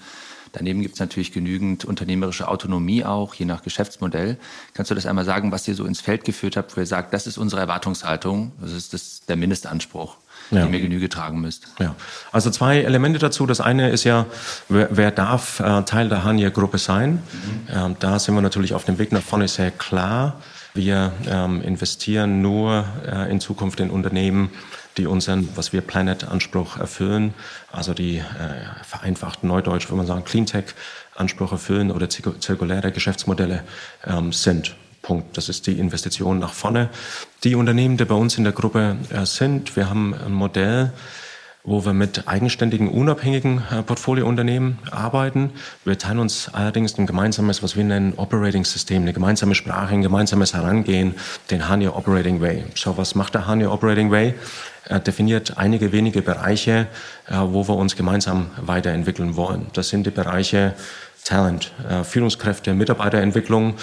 [0.52, 4.38] Daneben gibt es natürlich genügend unternehmerische Autonomie auch, je nach Geschäftsmodell.
[4.74, 7.14] Kannst du das einmal sagen, was ihr so ins Feld geführt habt, wo ihr sagt,
[7.14, 10.18] das ist unsere Erwartungshaltung, das ist das, der Mindestanspruch?
[10.52, 10.64] Ja.
[10.64, 11.68] dem ihr Genüge tragen müsst.
[11.80, 11.96] Ja,
[12.32, 13.46] also zwei Elemente dazu.
[13.46, 14.26] Das eine ist ja,
[14.68, 17.12] wer, wer darf äh, Teil der Hanier-Gruppe sein?
[17.12, 17.20] Mhm.
[17.74, 20.42] Ähm, da sind wir natürlich auf dem Weg nach vorne sehr klar.
[20.74, 24.50] Wir ähm, investieren nur äh, in Zukunft in Unternehmen,
[24.98, 27.34] die unseren, was wir Planet-Anspruch erfüllen,
[27.72, 28.24] also die äh,
[28.84, 33.64] vereinfachten Neudeutsch, würde man sagen, Cleantech-Anspruch erfüllen oder zirkuläre Geschäftsmodelle
[34.06, 34.76] ähm, sind.
[35.02, 35.38] Punkt.
[35.38, 36.90] Das ist die Investition nach vorne.
[37.44, 40.92] Die Unternehmen, die bei uns in der Gruppe äh, sind, wir haben ein Modell,
[41.64, 45.52] wo wir mit eigenständigen, unabhängigen äh, Portfoliounternehmen arbeiten.
[45.86, 50.02] Wir teilen uns allerdings ein gemeinsames, was wir nennen, Operating System, eine gemeinsame Sprache, ein
[50.02, 51.16] gemeinsames Herangehen,
[51.52, 52.66] den Hania Operating Way.
[52.76, 54.36] So, was macht der Hania Operating Way?
[54.86, 56.88] Er definiert einige wenige Bereiche,
[57.28, 59.68] äh, wo wir uns gemeinsam weiterentwickeln wollen.
[59.74, 60.74] Das sind die Bereiche
[61.26, 61.72] Talent,
[62.06, 63.76] Führungskräfte, Mitarbeiterentwicklung,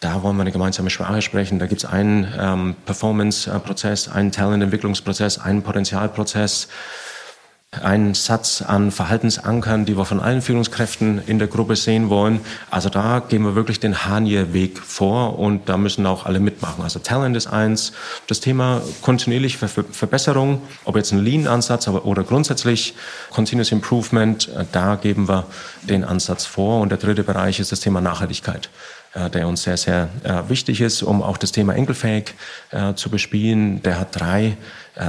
[0.00, 1.58] da wollen wir eine gemeinsame Sprache sprechen.
[1.58, 6.68] Da gibt es einen ähm, Performance-Prozess, einen Talent-Entwicklungsprozess, einen Potenzialprozess,
[7.82, 12.40] einen Satz an Verhaltensankern, die wir von allen Führungskräften in der Gruppe sehen wollen.
[12.70, 16.82] Also da gehen wir wirklich den Hanier-Weg vor und da müssen auch alle mitmachen.
[16.82, 17.92] Also Talent ist eins,
[18.26, 22.94] das Thema kontinuierliche Ver Verbesserung, ob jetzt ein Lean-Ansatz oder grundsätzlich
[23.30, 25.46] Continuous Improvement, äh, da geben wir
[25.82, 26.80] den Ansatz vor.
[26.80, 28.70] Und der dritte Bereich ist das Thema Nachhaltigkeit.
[29.14, 32.34] Äh, der uns sehr, sehr äh, wichtig ist, um auch das Thema enkelfähig
[32.72, 33.80] äh, zu bespielen.
[33.82, 34.56] Der hat drei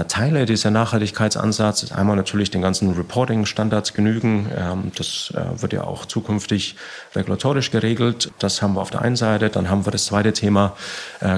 [0.08, 1.92] Teile, dieser Nachhaltigkeitsansatz.
[1.92, 4.50] Einmal natürlich den ganzen Reporting-Standards genügen.
[4.58, 6.76] Ähm, das wird ja auch zukünftig
[7.16, 8.32] regulatorisch geregelt.
[8.40, 9.52] Das haben wir auf der einen Seite.
[9.52, 10.76] Dann haben wir das zweite Thema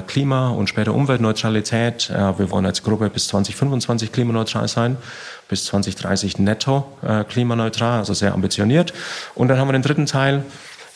[0.06, 2.08] Klima und später Umweltneutralität.
[2.08, 4.96] Wir wollen als Gruppe bis 2025 klimaneutral sein
[5.48, 6.86] bis 2030 netto
[7.28, 8.94] klimaneutral, also sehr ambitioniert.
[9.34, 10.42] Und dann haben wir den dritten Teil,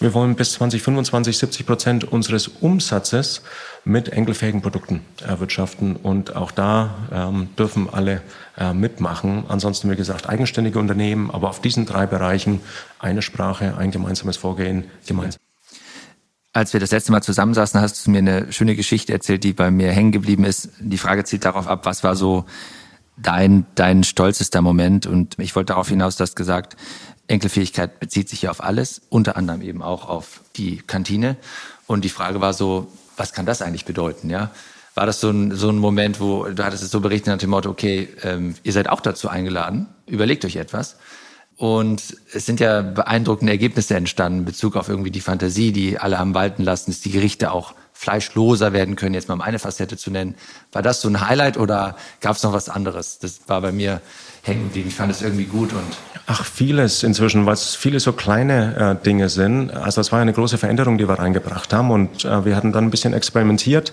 [0.02, 3.42] wir wollen bis 2025 70 Prozent unseres Umsatzes
[3.84, 5.96] mit enkelfähigen Produkten erwirtschaften.
[5.96, 8.22] Und auch da ähm, dürfen alle
[8.58, 9.44] äh, mitmachen.
[9.48, 12.60] Ansonsten, wie gesagt, eigenständige Unternehmen, aber auf diesen drei Bereichen
[12.98, 15.40] eine Sprache, ein gemeinsames Vorgehen, gemeinsam.
[16.52, 19.70] Als wir das letzte Mal zusammensaßen, hast du mir eine schöne Geschichte erzählt, die bei
[19.70, 20.68] mir hängen geblieben ist.
[20.80, 22.44] Die Frage zielt darauf ab, was war so
[23.16, 25.06] dein, dein stolzester Moment?
[25.06, 26.76] Und ich wollte darauf hinaus, dass gesagt,
[27.32, 31.36] Enkelfähigkeit bezieht sich ja auf alles, unter anderem eben auch auf die Kantine.
[31.86, 34.30] Und die Frage war so, was kann das eigentlich bedeuten?
[34.30, 34.50] Ja,
[34.94, 37.50] war das so ein, so ein Moment, wo du hattest es so berichtet nach dem
[37.50, 40.96] Motto, okay, ähm, ihr seid auch dazu eingeladen, überlegt euch etwas.
[41.56, 46.18] Und es sind ja beeindruckende Ergebnisse entstanden in Bezug auf irgendwie die Fantasie, die alle
[46.18, 49.96] haben walten lassen, dass die Gerichte auch fleischloser werden können, jetzt mal um eine Facette
[49.96, 50.34] zu nennen.
[50.72, 53.20] War das so ein Highlight oder gab es noch was anderes?
[53.20, 54.00] Das war bei mir
[54.42, 54.88] hängen geblieben.
[54.88, 55.82] Ich fand es irgendwie gut und
[56.26, 59.70] Ach, vieles inzwischen, weil es viele so kleine äh, Dinge sind.
[59.70, 62.84] Also es war eine große Veränderung, die wir reingebracht haben und äh, wir hatten dann
[62.84, 63.92] ein bisschen experimentiert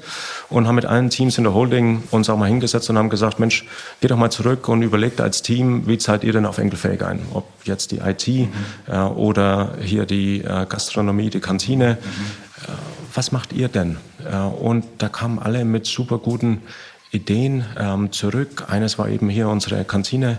[0.49, 3.39] und haben mit allen Teams in der Holding uns auch mal hingesetzt und haben gesagt,
[3.39, 3.65] Mensch,
[3.99, 7.19] geht doch mal zurück und überlegt als Team, wie zahlt ihr denn auf Enkelfähig ein?
[7.33, 8.49] Ob jetzt die IT mhm.
[8.87, 11.97] äh, oder hier die äh, Gastronomie, die Kantine.
[11.99, 12.73] Mhm.
[13.15, 13.97] was macht ihr denn?
[14.23, 16.61] Äh, und da kamen alle mit super guten
[17.11, 18.65] Ideen ähm, zurück.
[18.69, 20.37] Eines war eben hier unsere Kantine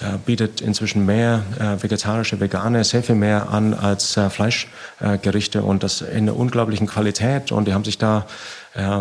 [0.00, 5.82] äh, bietet inzwischen mehr äh, vegetarische, vegane, sehr viel mehr an als äh, Fleischgerichte und
[5.82, 7.50] das in einer unglaublichen Qualität.
[7.50, 8.26] Und die haben sich da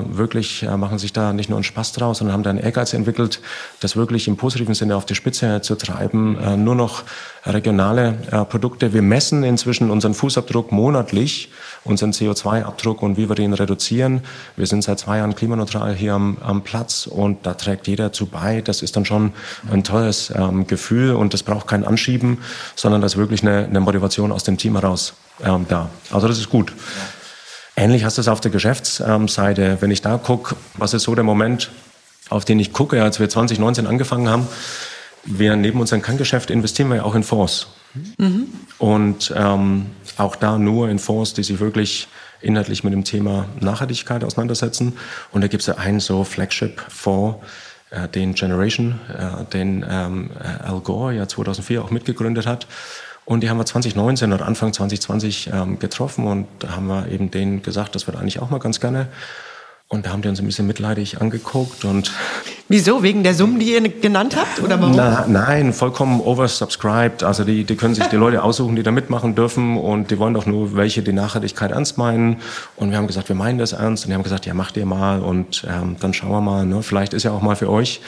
[0.09, 3.41] wirklich, machen sich da nicht nur einen Spaß draus, sondern haben da einen Ehrgeiz entwickelt,
[3.79, 6.63] das wirklich im positiven Sinne auf die Spitze zu treiben.
[6.63, 7.03] nur noch
[7.45, 8.13] regionale
[8.49, 8.93] Produkte.
[8.93, 11.49] Wir messen inzwischen unseren Fußabdruck monatlich
[11.87, 14.21] unseren CO2-Abdruck und wie wir den reduzieren.
[14.55, 18.27] Wir sind seit zwei Jahren klimaneutral hier am, am Platz und da trägt jeder zu
[18.27, 18.61] bei.
[18.61, 19.33] Das ist dann schon
[19.71, 22.39] ein tolles ähm, Gefühl und das braucht kein Anschieben,
[22.75, 25.13] sondern das ist wirklich eine, eine Motivation aus dem Team heraus
[25.43, 25.89] ähm, da.
[26.11, 26.73] Also das ist gut.
[27.79, 29.77] Ähnlich hast du es auf der Geschäftsseite.
[29.81, 31.69] Wenn ich da gucke, was ist so der Moment,
[32.27, 34.47] auf den ich gucke, als wir 2019 angefangen haben,
[35.25, 37.67] wir neben unserem Kerngeschäft investieren wir ja auch in Fonds.
[38.17, 38.47] Mhm.
[38.79, 39.85] Und ähm,
[40.17, 42.07] auch da nur in Fonds, die sich wirklich
[42.41, 44.97] inhaltlich mit dem Thema Nachhaltigkeit auseinandersetzen.
[45.31, 47.37] Und da gibt es ja einen so Flagship-Fonds,
[47.91, 50.31] äh, den Generation, äh, den ähm,
[50.63, 52.65] Al Gore ja 2004 auch mitgegründet hat.
[53.27, 57.29] Und die haben wir 2019 oder Anfang 2020 ähm, getroffen und da haben wir eben
[57.29, 59.09] denen gesagt, das wird eigentlich auch mal ganz gerne.
[59.89, 62.11] Und da haben die uns ein bisschen mitleidig angeguckt und.
[62.69, 63.03] Wieso?
[63.03, 64.61] Wegen der Summen, die ihr genannt habt?
[64.61, 64.95] Oder warum?
[64.95, 67.23] Na, nein, vollkommen oversubscribed.
[67.23, 70.33] Also die, die können sich die Leute aussuchen, die da mitmachen dürfen und die wollen
[70.33, 72.41] doch nur welche, die Nachhaltigkeit ernst meinen.
[72.75, 74.03] Und wir haben gesagt, wir meinen das ernst.
[74.03, 76.65] Und die haben gesagt, ja, macht ihr mal und ähm, dann schauen wir mal.
[76.65, 76.83] Ne?
[76.83, 78.01] Vielleicht ist ja auch mal für euch.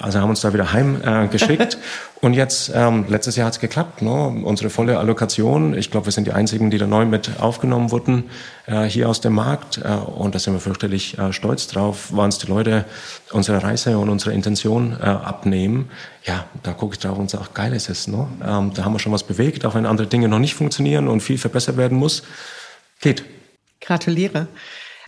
[0.00, 1.74] Also haben uns da wieder heimgeschickt.
[1.74, 1.78] Äh,
[2.20, 4.00] und jetzt, ähm, letztes Jahr hat es geklappt.
[4.00, 4.10] Ne?
[4.10, 5.76] Unsere volle Allokation.
[5.76, 8.30] Ich glaube, wir sind die Einzigen, die da neu mit aufgenommen wurden,
[8.66, 9.78] äh, hier aus dem Markt.
[9.78, 12.86] Äh, und da sind wir fürchterlich äh, stolz drauf, waren es die Leute
[13.32, 15.90] unsere Reise und unsere Intention äh, abnehmen.
[16.24, 18.08] Ja, da gucke ich drauf und sage, geil ist es.
[18.08, 18.26] Ne?
[18.42, 21.20] Ähm, da haben wir schon was bewegt, auch wenn andere Dinge noch nicht funktionieren und
[21.20, 22.22] viel verbessert werden muss.
[23.00, 23.24] Geht.
[23.80, 24.48] Gratuliere.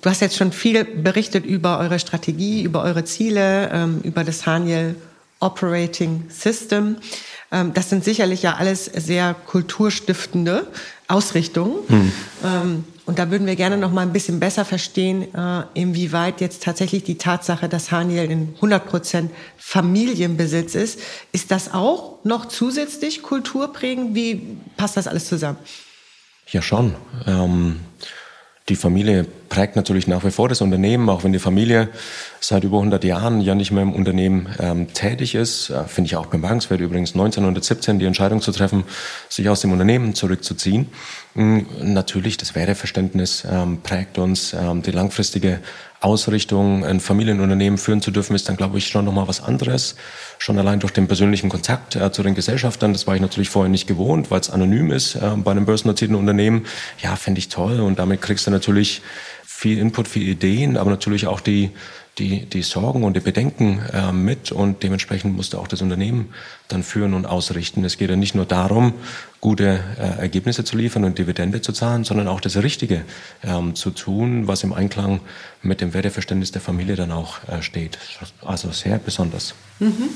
[0.03, 4.47] Du hast jetzt schon viel berichtet über eure Strategie, über eure Ziele, ähm, über das
[4.47, 4.97] Haniel
[5.39, 6.97] Operating System.
[7.53, 10.67] Ähm, das sind sicherlich ja alles sehr kulturstiftende
[11.07, 11.77] Ausrichtungen.
[11.89, 12.13] Hm.
[12.45, 16.65] Ähm, und da würden wir gerne noch mal ein bisschen besser verstehen, äh, inwieweit jetzt
[16.65, 20.99] tatsächlich die Tatsache, dass Haniel in 100 Prozent Familienbesitz ist,
[21.31, 24.17] ist das auch noch zusätzlich kulturprägend?
[24.17, 25.59] Wie passt das alles zusammen?
[26.49, 26.97] Ja, schon.
[27.27, 27.81] Ähm,
[28.69, 31.91] die Familie prägt natürlich nach wie vor das Unternehmen, auch wenn die Familie
[32.41, 35.69] seit über 100 Jahren ja nicht mehr im Unternehmen ähm, tätig ist.
[35.69, 38.85] Äh, Finde ich auch bemerkenswert übrigens 1917 die Entscheidung zu treffen,
[39.29, 40.87] sich aus dem Unternehmen zurückzuziehen.
[41.35, 44.55] Mhm, natürlich, das Werteverständnis ähm, prägt uns.
[44.55, 45.61] Ähm, die langfristige
[46.01, 49.97] Ausrichtung, ein Familienunternehmen führen zu dürfen, ist dann, glaube ich, schon nochmal was anderes.
[50.39, 53.71] Schon allein durch den persönlichen Kontakt äh, zu den Gesellschaftern, das war ich natürlich vorher
[53.71, 56.65] nicht gewohnt, weil es anonym ist äh, bei einem börsennotierten Unternehmen.
[57.03, 59.03] Ja, finde ich toll und damit kriegst du natürlich
[59.63, 61.71] viel Input, viel Ideen, aber natürlich auch die
[62.19, 66.29] die, die Sorgen und die Bedenken äh, mit und dementsprechend musste auch das Unternehmen
[66.69, 67.85] dann führen und ausrichten.
[67.85, 68.93] Es geht ja nicht nur darum,
[69.41, 73.03] gute äh, Ergebnisse zu liefern und Dividende zu zahlen, sondern auch das Richtige
[73.43, 75.21] ähm, zu tun, was im Einklang
[75.63, 77.99] mit dem Werteverständnis der Familie dann auch äh, steht.
[78.43, 79.55] Also sehr besonders.
[79.79, 80.11] Mhm.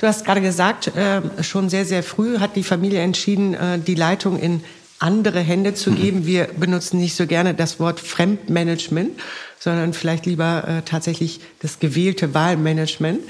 [0.00, 3.94] Du hast gerade gesagt, äh, schon sehr, sehr früh hat die Familie entschieden, äh, die
[3.94, 4.64] Leitung in
[4.98, 5.96] andere Hände zu mhm.
[5.96, 6.26] geben.
[6.26, 9.20] Wir benutzen nicht so gerne das Wort Fremdmanagement,
[9.58, 13.20] sondern vielleicht lieber äh, tatsächlich das gewählte Wahlmanagement.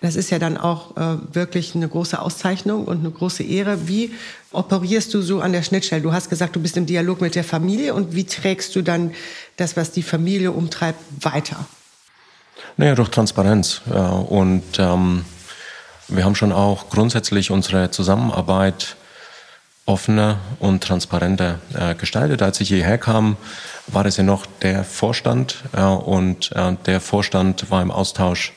[0.00, 3.88] Das ist ja dann auch äh, wirklich eine große Auszeichnung und eine große Ehre.
[3.88, 4.12] Wie
[4.52, 6.02] operierst du so an der Schnittstelle?
[6.02, 9.12] Du hast gesagt, du bist im Dialog mit der Familie und wie trägst du dann
[9.56, 11.64] das, was die Familie umtreibt, weiter?
[12.76, 13.80] Naja, durch Transparenz.
[13.88, 15.24] Ja, und ähm,
[16.08, 18.96] wir haben schon auch grundsätzlich unsere Zusammenarbeit
[19.86, 22.42] offener und transparenter äh, gestaltet.
[22.42, 23.36] Als ich hierher kam,
[23.86, 28.54] war das ja noch der Vorstand äh, und äh, der Vorstand war im Austausch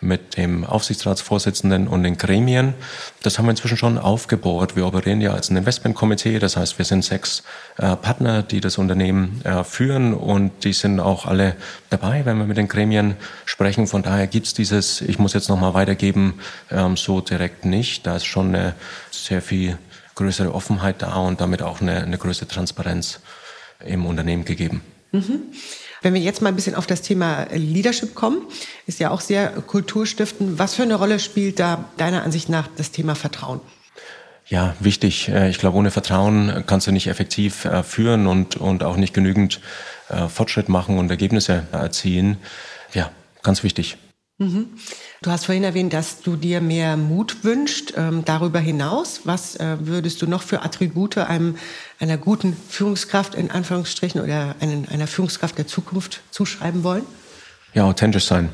[0.00, 2.74] mit dem Aufsichtsratsvorsitzenden und den Gremien.
[3.22, 4.76] Das haben wir inzwischen schon aufgebohrt.
[4.76, 7.42] Wir operieren ja als ein Investmentkomitee, das heißt, wir sind sechs
[7.78, 11.56] äh, Partner, die das Unternehmen äh, führen und die sind auch alle
[11.90, 13.88] dabei, wenn wir mit den Gremien sprechen.
[13.88, 16.34] Von daher gibt's dieses, ich muss jetzt nochmal weitergeben,
[16.70, 18.06] ähm, so direkt nicht.
[18.06, 18.74] Da ist schon eine
[19.10, 19.78] sehr viel
[20.18, 23.20] größere Offenheit da und damit auch eine, eine größere Transparenz
[23.84, 24.82] im Unternehmen gegeben.
[25.12, 25.40] Mhm.
[26.02, 28.42] Wenn wir jetzt mal ein bisschen auf das Thema Leadership kommen,
[28.86, 30.58] ist ja auch sehr kulturstiftend.
[30.58, 33.60] Was für eine Rolle spielt da deiner Ansicht nach das Thema Vertrauen?
[34.46, 35.28] Ja, wichtig.
[35.28, 39.14] Äh, ich glaube, ohne Vertrauen kannst du nicht effektiv äh, führen und, und auch nicht
[39.14, 39.60] genügend
[40.08, 42.38] äh, Fortschritt machen und Ergebnisse erzielen.
[42.94, 43.10] Ja,
[43.42, 43.98] ganz wichtig.
[44.38, 44.68] Mhm.
[45.20, 47.94] Du hast vorhin erwähnt, dass du dir mehr Mut wünschst.
[47.96, 51.56] Ähm, darüber hinaus, was äh, würdest du noch für Attribute einem,
[51.98, 57.04] einer guten Führungskraft in Anführungsstrichen oder einen, einer Führungskraft der Zukunft zuschreiben wollen?
[57.74, 58.50] Ja, authentisch sein.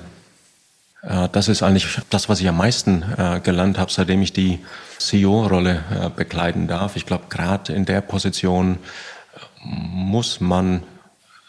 [1.02, 4.60] Äh, das ist eigentlich das, was ich am meisten äh, gelernt habe, seitdem ich die
[4.98, 6.96] CEO-Rolle äh, bekleiden darf.
[6.96, 8.78] Ich glaube, gerade in der Position
[9.62, 10.82] muss man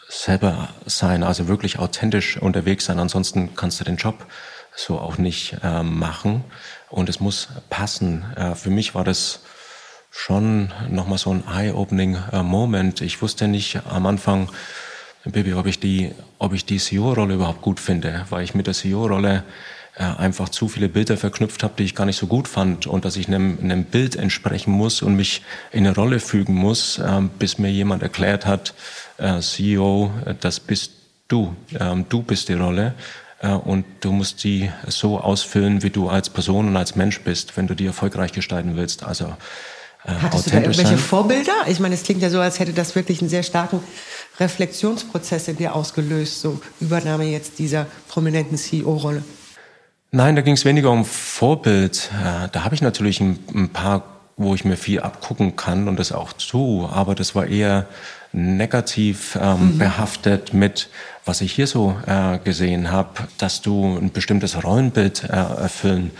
[0.08, 2.98] selber sein, also wirklich authentisch unterwegs sein.
[2.98, 4.26] Ansonsten kannst du den Job
[4.74, 6.44] so auch nicht äh, machen.
[6.90, 8.24] Und es muss passen.
[8.36, 9.40] Äh, für mich war das
[10.10, 13.00] schon nochmal so ein eye-opening äh, Moment.
[13.00, 14.50] Ich wusste nicht am Anfang,
[15.24, 18.74] Baby, ob ich die, ob ich die CEO-Rolle überhaupt gut finde, weil ich mit der
[18.74, 19.42] CEO-Rolle
[20.02, 23.16] einfach zu viele Bilder verknüpft habe, die ich gar nicht so gut fand und dass
[23.16, 27.58] ich einem, einem Bild entsprechen muss und mich in eine Rolle fügen muss, äh, bis
[27.58, 28.74] mir jemand erklärt hat,
[29.16, 30.92] äh, CEO, das bist
[31.28, 32.94] du, ähm, du bist die Rolle
[33.40, 37.56] äh, und du musst die so ausfüllen, wie du als Person und als Mensch bist,
[37.56, 39.02] wenn du die erfolgreich gestalten willst.
[39.02, 39.34] Also
[40.04, 40.98] äh, Hattest du da irgendwelche sein.
[40.98, 41.54] Vorbilder?
[41.68, 43.80] Ich meine, es klingt ja so, als hätte das wirklich einen sehr starken
[44.38, 49.24] Reflexionsprozess in dir ausgelöst, so Übernahme jetzt dieser prominenten CEO-Rolle.
[50.12, 52.10] Nein, da ging es weniger um Vorbild.
[52.14, 54.02] Äh, da habe ich natürlich ein, ein, paar,
[54.36, 57.86] wo ich mir viel abgucken kann und das auch zu, aber das war eher
[58.32, 59.78] negativ ähm, mhm.
[59.78, 60.88] behaftet mit,
[61.24, 66.10] was ich hier so äh, gesehen habe, dass du ein bestimmtes Rollenbild äh, erfüllen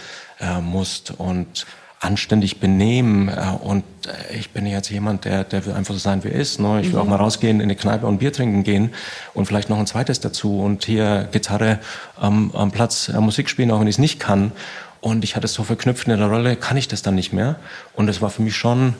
[0.40, 1.66] äh, musst und
[2.06, 3.28] anständig benehmen.
[3.28, 6.40] Äh, und äh, ich bin jetzt jemand, der, der will einfach so sein, wie er
[6.40, 6.60] ist.
[6.60, 6.80] Ne?
[6.80, 7.00] Ich will mhm.
[7.00, 8.94] auch mal rausgehen, in eine Kneipe und Bier trinken gehen
[9.34, 11.80] und vielleicht noch ein zweites dazu und hier Gitarre
[12.16, 14.52] am, am Platz äh, Musik spielen, auch wenn ich es nicht kann.
[15.00, 17.56] Und ich hatte es so verknüpft in der Rolle, kann ich das dann nicht mehr?
[17.94, 18.94] Und es war für mich schon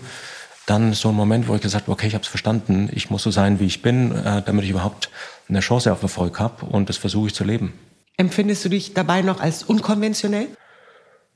[0.67, 3.23] dann so ein Moment, wo ich gesagt habe, okay, ich habe es verstanden, ich muss
[3.23, 5.11] so sein, wie ich bin, äh, damit ich überhaupt
[5.49, 7.73] eine Chance auf Erfolg habe und das versuche ich zu leben.
[8.17, 10.49] Empfindest du dich dabei noch als unkonventionell?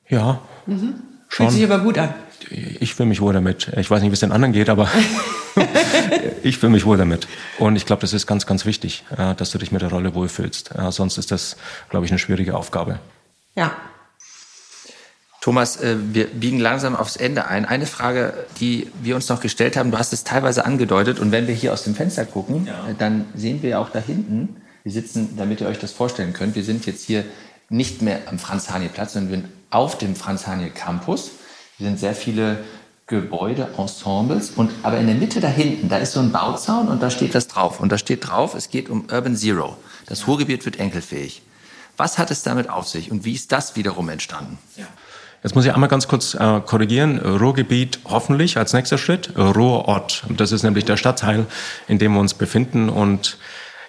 [0.09, 0.40] Ja.
[0.66, 0.94] Mhm.
[1.30, 2.12] Fühlt sich aber gut an.
[2.50, 3.70] Ich fühle mich wohl damit.
[3.76, 4.88] Ich weiß nicht, wie es den anderen geht, aber
[6.42, 7.28] ich fühle mich wohl damit.
[7.58, 10.14] Und ich glaube, das ist ganz, ganz wichtig, äh, dass du dich mit der Rolle
[10.14, 10.74] wohlfühlst.
[10.74, 11.56] Äh, sonst ist das,
[11.88, 12.98] glaube ich, eine schwierige Aufgabe.
[13.54, 13.72] Ja,
[15.40, 17.64] Thomas, äh, wir biegen langsam aufs Ende ein.
[17.64, 21.46] Eine Frage, die wir uns noch gestellt haben, du hast es teilweise angedeutet und wenn
[21.46, 22.94] wir hier aus dem Fenster gucken, ja.
[22.98, 26.64] Dann sehen wir auch da hinten, wir sitzen, damit ihr euch das vorstellen könnt, wir
[26.64, 27.24] sind jetzt hier
[27.70, 31.30] nicht mehr am Franz-Haniel-Platz, sondern wir sind auf dem Franz-Haniel-Campus.
[31.78, 32.59] Hier sind sehr viele
[33.06, 37.02] Gebäude, Ensembles und aber in der Mitte da hinten, da ist so ein Bauzaun und
[37.02, 37.80] da steht das drauf.
[37.80, 39.76] Und da steht drauf, es geht um Urban Zero.
[40.06, 41.42] Das Ruhrgebiet wird enkelfähig.
[41.96, 44.59] Was hat es damit auf sich und wie ist das wiederum entstanden?
[44.76, 44.87] Ja.
[45.42, 47.18] Jetzt muss ich einmal ganz kurz äh, korrigieren.
[47.18, 49.37] Ruhrgebiet hoffentlich als nächster Schritt.
[49.37, 50.24] Ruhrort.
[50.28, 51.46] Das ist nämlich der Stadtteil,
[51.88, 52.90] in dem wir uns befinden.
[52.90, 53.38] Und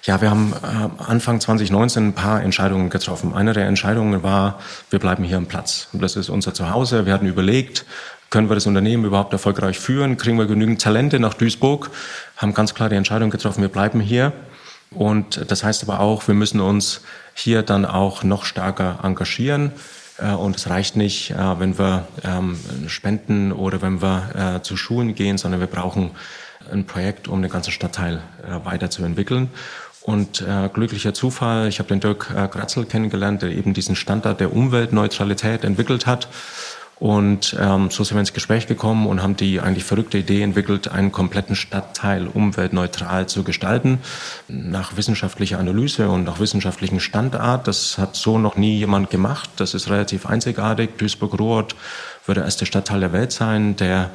[0.04, 3.34] ja, wir haben äh, Anfang 2019 ein paar Entscheidungen getroffen.
[3.34, 4.60] Eine der Entscheidungen war,
[4.90, 5.88] wir bleiben hier am Platz.
[5.94, 7.06] Das ist unser Zuhause.
[7.06, 7.86] Wir hatten überlegt,
[8.32, 10.18] können wir das Unternehmen überhaupt erfolgreich führen?
[10.18, 11.92] Kriegen wir genügend Talente nach Duisburg?
[12.38, 14.32] Haben ganz klar die Entscheidung getroffen, wir bleiben hier.
[14.90, 17.02] Und das heißt aber auch, wir müssen uns
[17.34, 19.72] hier dann auch noch stärker engagieren.
[20.18, 24.78] Äh, und es reicht nicht, äh, wenn wir ähm, spenden oder wenn wir äh, zu
[24.78, 26.12] Schulen gehen, sondern wir brauchen
[26.72, 28.22] ein Projekt, um den ganzen Stadtteil
[28.64, 29.50] weiterzuentwickeln.
[30.04, 34.40] Und äh, glücklicher Zufall, ich habe den Dirk äh, Gratzel kennengelernt, der eben diesen Standard
[34.40, 36.28] der Umweltneutralität entwickelt hat.
[37.02, 40.88] Und ähm, so sind wir ins Gespräch gekommen und haben die eigentlich verrückte Idee entwickelt,
[40.88, 43.98] einen kompletten Stadtteil umweltneutral zu gestalten.
[44.48, 47.68] Nach wissenschaftlicher Analyse und nach wissenschaftlichen Standart.
[47.68, 49.50] Das hat so noch nie jemand gemacht.
[49.56, 50.92] Das ist relativ einzigartig.
[51.00, 51.76] Duisburg-Ruhrort
[52.28, 54.12] wird der erste Stadtteil der Welt sein, der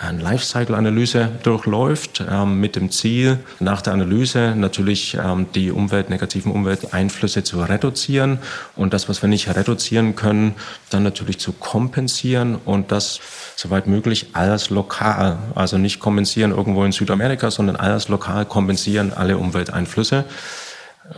[0.00, 6.52] eine Lifecycle-Analyse durchläuft, ähm, mit dem Ziel, nach der Analyse natürlich ähm, die Umwelt, negativen
[6.52, 8.38] Umwelteinflüsse zu reduzieren
[8.76, 10.54] und das, was wir nicht reduzieren können,
[10.88, 13.20] dann natürlich zu kompensieren und das
[13.56, 19.36] soweit möglich alles lokal, also nicht kompensieren irgendwo in Südamerika, sondern alles lokal kompensieren alle
[19.36, 20.24] Umwelteinflüsse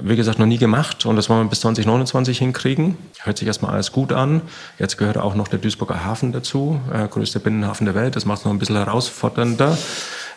[0.01, 2.97] wie gesagt, noch nie gemacht und das wollen wir bis 2029 hinkriegen.
[3.23, 4.43] Hört sich erstmal alles gut an.
[4.79, 8.17] Jetzt gehört auch noch der Duisburger Hafen dazu, äh, größter Binnenhafen der Welt.
[8.17, 9.77] Das macht es noch ein bisschen herausfordernder.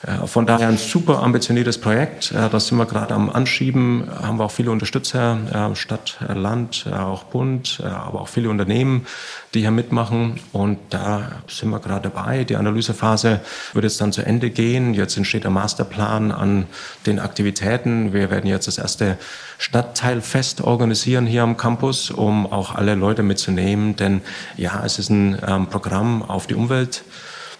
[0.05, 2.31] Äh, von daher ein super ambitioniertes Projekt.
[2.31, 4.07] Äh, das sind wir gerade am Anschieben.
[4.21, 9.07] Haben wir auch viele Unterstützer, äh, Stadt, Land, auch Bund, aber auch viele Unternehmen,
[9.53, 10.39] die hier mitmachen.
[10.51, 12.43] Und da sind wir gerade dabei.
[12.43, 13.41] Die Analysephase
[13.73, 14.93] wird jetzt dann zu Ende gehen.
[14.93, 16.65] Jetzt entsteht der Masterplan an
[17.05, 18.13] den Aktivitäten.
[18.13, 19.17] Wir werden jetzt das erste
[19.57, 23.95] Stadtteilfest organisieren hier am Campus, um auch alle Leute mitzunehmen.
[23.95, 24.21] Denn
[24.57, 27.03] ja, es ist ein ähm, Programm auf die Umwelt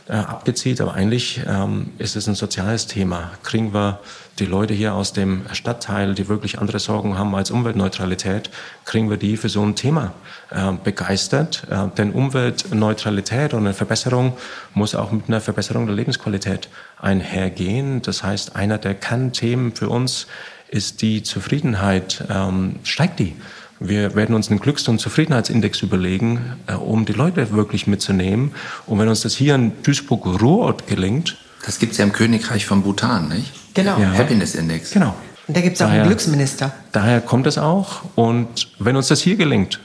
[0.08, 3.32] äh, abgezielt, aber eigentlich ähm, ist es ein soziales Thema.
[3.44, 4.00] Kriegen wir
[4.38, 8.50] die Leute hier aus dem Stadtteil, die wirklich andere Sorgen haben als Umweltneutralität,
[8.84, 10.13] kriegen wir die für so ein Thema
[10.52, 11.65] äh, begeistert?
[11.72, 14.38] Äh, denn Umweltneutralität und eine Verbesserung
[14.74, 18.02] muss auch mit einer Verbesserung der Lebensqualität einhergehen.
[18.02, 20.28] Das heißt, einer der Kernthemen für uns
[20.68, 22.26] ist die Zufriedenheit.
[22.30, 23.36] Ähm, steigt die?
[23.80, 28.52] Wir werden uns einen Glücks- und Zufriedenheitsindex überlegen, äh, um die Leute wirklich mitzunehmen.
[28.86, 31.38] Und wenn uns das hier in Duisburg-Ruhrort gelingt.
[31.66, 33.52] Das gibt es ja im Königreich von Bhutan, nicht?
[33.74, 34.00] Genau.
[34.00, 34.14] Ja.
[34.14, 34.92] Happiness Index.
[34.92, 35.14] Genau.
[35.48, 36.74] Und da gibt es auch daher, einen Glücksminister.
[36.92, 38.02] Daher kommt es auch.
[38.16, 39.80] Und wenn uns das hier gelingt,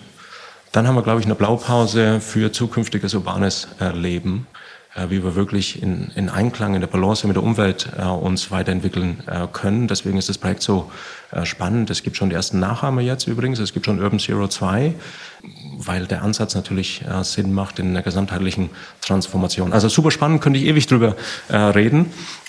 [0.72, 4.46] dann haben wir, glaube ich, eine Blaupause für zukünftiges urbanes äh, Leben.
[4.96, 8.50] Äh, wie wir wirklich in, in Einklang, in der Balance mit der Umwelt äh, uns
[8.50, 9.87] weiterentwickeln äh, können.
[9.87, 10.90] Deswegen ist das Projekt so
[11.31, 11.90] äh, spannend.
[11.90, 13.61] Es gibt schon die ersten Nachahmer jetzt übrigens.
[13.61, 14.94] Es gibt schon Urban Zero 2,
[15.76, 19.72] weil der Ansatz natürlich äh, Sinn macht in einer gesamtheitlichen Transformation.
[19.72, 21.14] Also super spannend, könnte ich ewig drüber
[21.48, 22.07] äh, reden.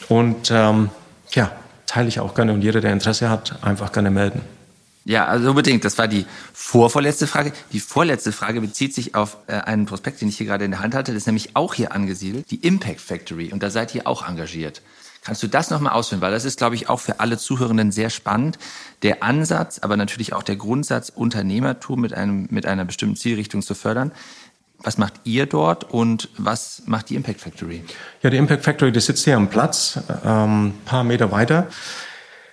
[0.09, 0.89] Und ähm,
[1.33, 1.51] ja,
[1.85, 4.41] teile ich auch gerne und jeder, der Interesse hat, einfach gerne melden.
[5.03, 5.83] Ja, also unbedingt.
[5.83, 7.53] Das war die vorvorletzte Frage.
[7.73, 10.79] Die vorletzte Frage bezieht sich auf äh, einen Prospekt, den ich hier gerade in der
[10.79, 11.11] Hand hatte.
[11.11, 13.51] Das ist nämlich auch hier angesiedelt, die Impact Factory.
[13.51, 14.81] Und da seid ihr auch engagiert.
[15.23, 16.21] Kannst du das nochmal ausführen?
[16.21, 18.57] Weil das ist, glaube ich, auch für alle Zuhörenden sehr spannend.
[19.03, 23.75] Der Ansatz, aber natürlich auch der Grundsatz, Unternehmertum mit, einem, mit einer bestimmten Zielrichtung zu
[23.75, 24.11] fördern.
[24.83, 27.83] Was macht ihr dort und was macht die Impact Factory?
[28.23, 31.67] Ja, die Impact Factory, die sitzt hier am Platz, ähm, paar Meter weiter.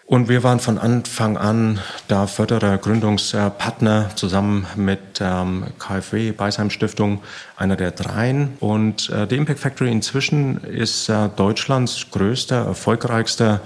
[0.09, 7.21] Und wir waren von Anfang an da Förderer, Gründungspartner zusammen mit ähm, KfW, Beisheim Stiftung,
[7.59, 8.57] einer der dreien.
[8.59, 13.61] Und äh, die Impact Factory inzwischen ist äh, Deutschlands größter, erfolgreichster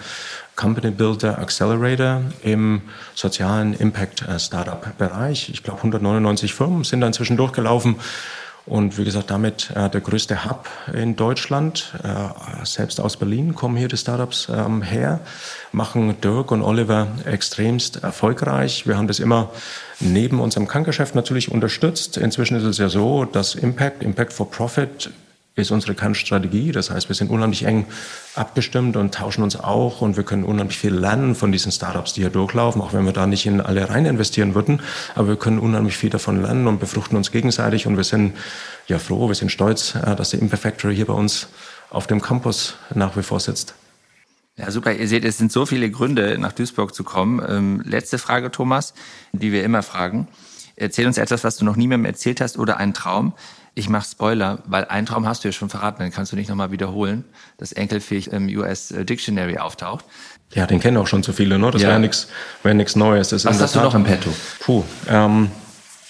[0.56, 2.82] Company Builder Accelerator im
[3.14, 5.48] sozialen Impact äh, Startup Bereich.
[5.48, 8.00] Ich glaube, 199 Firmen sind da inzwischen durchgelaufen.
[8.64, 11.94] Und wie gesagt, damit äh, der größte Hub in Deutschland.
[12.04, 15.20] Äh, selbst aus Berlin kommen hier die Startups ähm, her,
[15.72, 18.86] machen Dirk und Oliver extremst erfolgreich.
[18.86, 19.50] Wir haben das immer
[19.98, 22.16] neben unserem Kerngeschäft natürlich unterstützt.
[22.16, 25.10] Inzwischen ist es ja so, dass Impact, Impact for Profit
[25.54, 26.72] ist unsere Kernstrategie.
[26.72, 27.86] Das heißt, wir sind unheimlich eng
[28.34, 32.22] abgestimmt und tauschen uns auch und wir können unheimlich viel lernen von diesen Startups, die
[32.22, 34.80] hier durchlaufen, auch wenn wir da nicht in alle rein investieren würden.
[35.14, 38.34] Aber wir können unheimlich viel davon lernen und befruchten uns gegenseitig und wir sind
[38.86, 41.48] ja froh, wir sind stolz, äh, dass die Impact Factory hier bei uns
[41.90, 43.74] auf dem Campus nach wie vor sitzt.
[44.56, 44.92] Ja, super.
[44.92, 47.42] Ihr seht, es sind so viele Gründe, nach Duisburg zu kommen.
[47.46, 48.92] Ähm, letzte Frage, Thomas,
[49.32, 50.28] die wir immer fragen.
[50.76, 53.34] Erzähl uns etwas, was du noch niemandem erzählt hast oder einen Traum,
[53.74, 56.48] ich mache Spoiler, weil einen Traum hast du ja schon verraten, dann kannst du nicht
[56.48, 57.24] nochmal wiederholen,
[57.56, 60.04] dass Enkelfähig im US Dictionary auftaucht.
[60.52, 61.70] Ja, den kennen auch schon so viele, ne?
[61.70, 61.88] Das ja.
[61.88, 62.28] wäre nichts
[62.62, 63.30] wär nix Neues.
[63.30, 64.30] Das Was hast du noch im Petto?
[64.60, 65.50] Puh, ähm,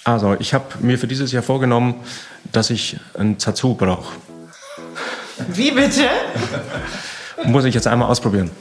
[0.03, 1.95] also ich habe mir für dieses Jahr vorgenommen,
[2.51, 4.13] dass ich ein Tattoo brauche.
[5.47, 6.09] Wie bitte?
[7.45, 8.51] Muss ich jetzt einmal ausprobieren.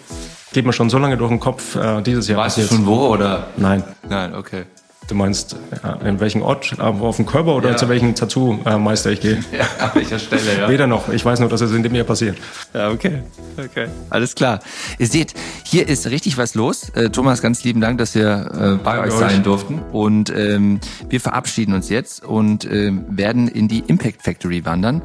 [0.53, 2.39] Geht mir schon so lange durch den Kopf äh, dieses Jahr.
[2.39, 3.49] Weißt du schon wo oder?
[3.57, 3.83] Nein.
[4.09, 4.67] Nein, okay.
[5.09, 5.57] Du meinst,
[6.05, 7.77] in welchem Ort, auf dem Körper oder ja.
[7.77, 9.43] zu welchem Tattoo-Meister ich gehe?
[9.53, 10.69] Ja, an welcher Stelle, ja.
[10.69, 11.09] Weder noch.
[11.09, 12.39] Ich weiß nur, dass es in dem Jahr passiert.
[12.73, 13.23] Ja, okay.
[13.59, 13.89] Okay.
[14.11, 14.61] Alles klar.
[14.99, 15.35] Ihr seht,
[15.65, 16.89] hier ist richtig was los.
[16.91, 19.81] Äh, Thomas, ganz lieben Dank, dass wir äh, bei euch sein durften.
[19.93, 25.03] Und ähm, wir verabschieden uns jetzt und äh, werden in die Impact Factory wandern.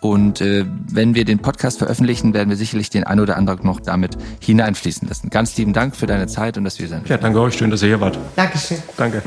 [0.00, 3.80] Und äh, wenn wir den Podcast veröffentlichen, werden wir sicherlich den ein oder anderen noch
[3.80, 5.28] damit hineinfließen lassen.
[5.30, 7.08] Ganz lieben Dank für deine Zeit und dass wir sind.
[7.08, 7.54] Ja, danke euch.
[7.54, 8.18] Schön, dass ihr hier wart.
[8.36, 8.78] Dankeschön.
[8.96, 9.22] Danke.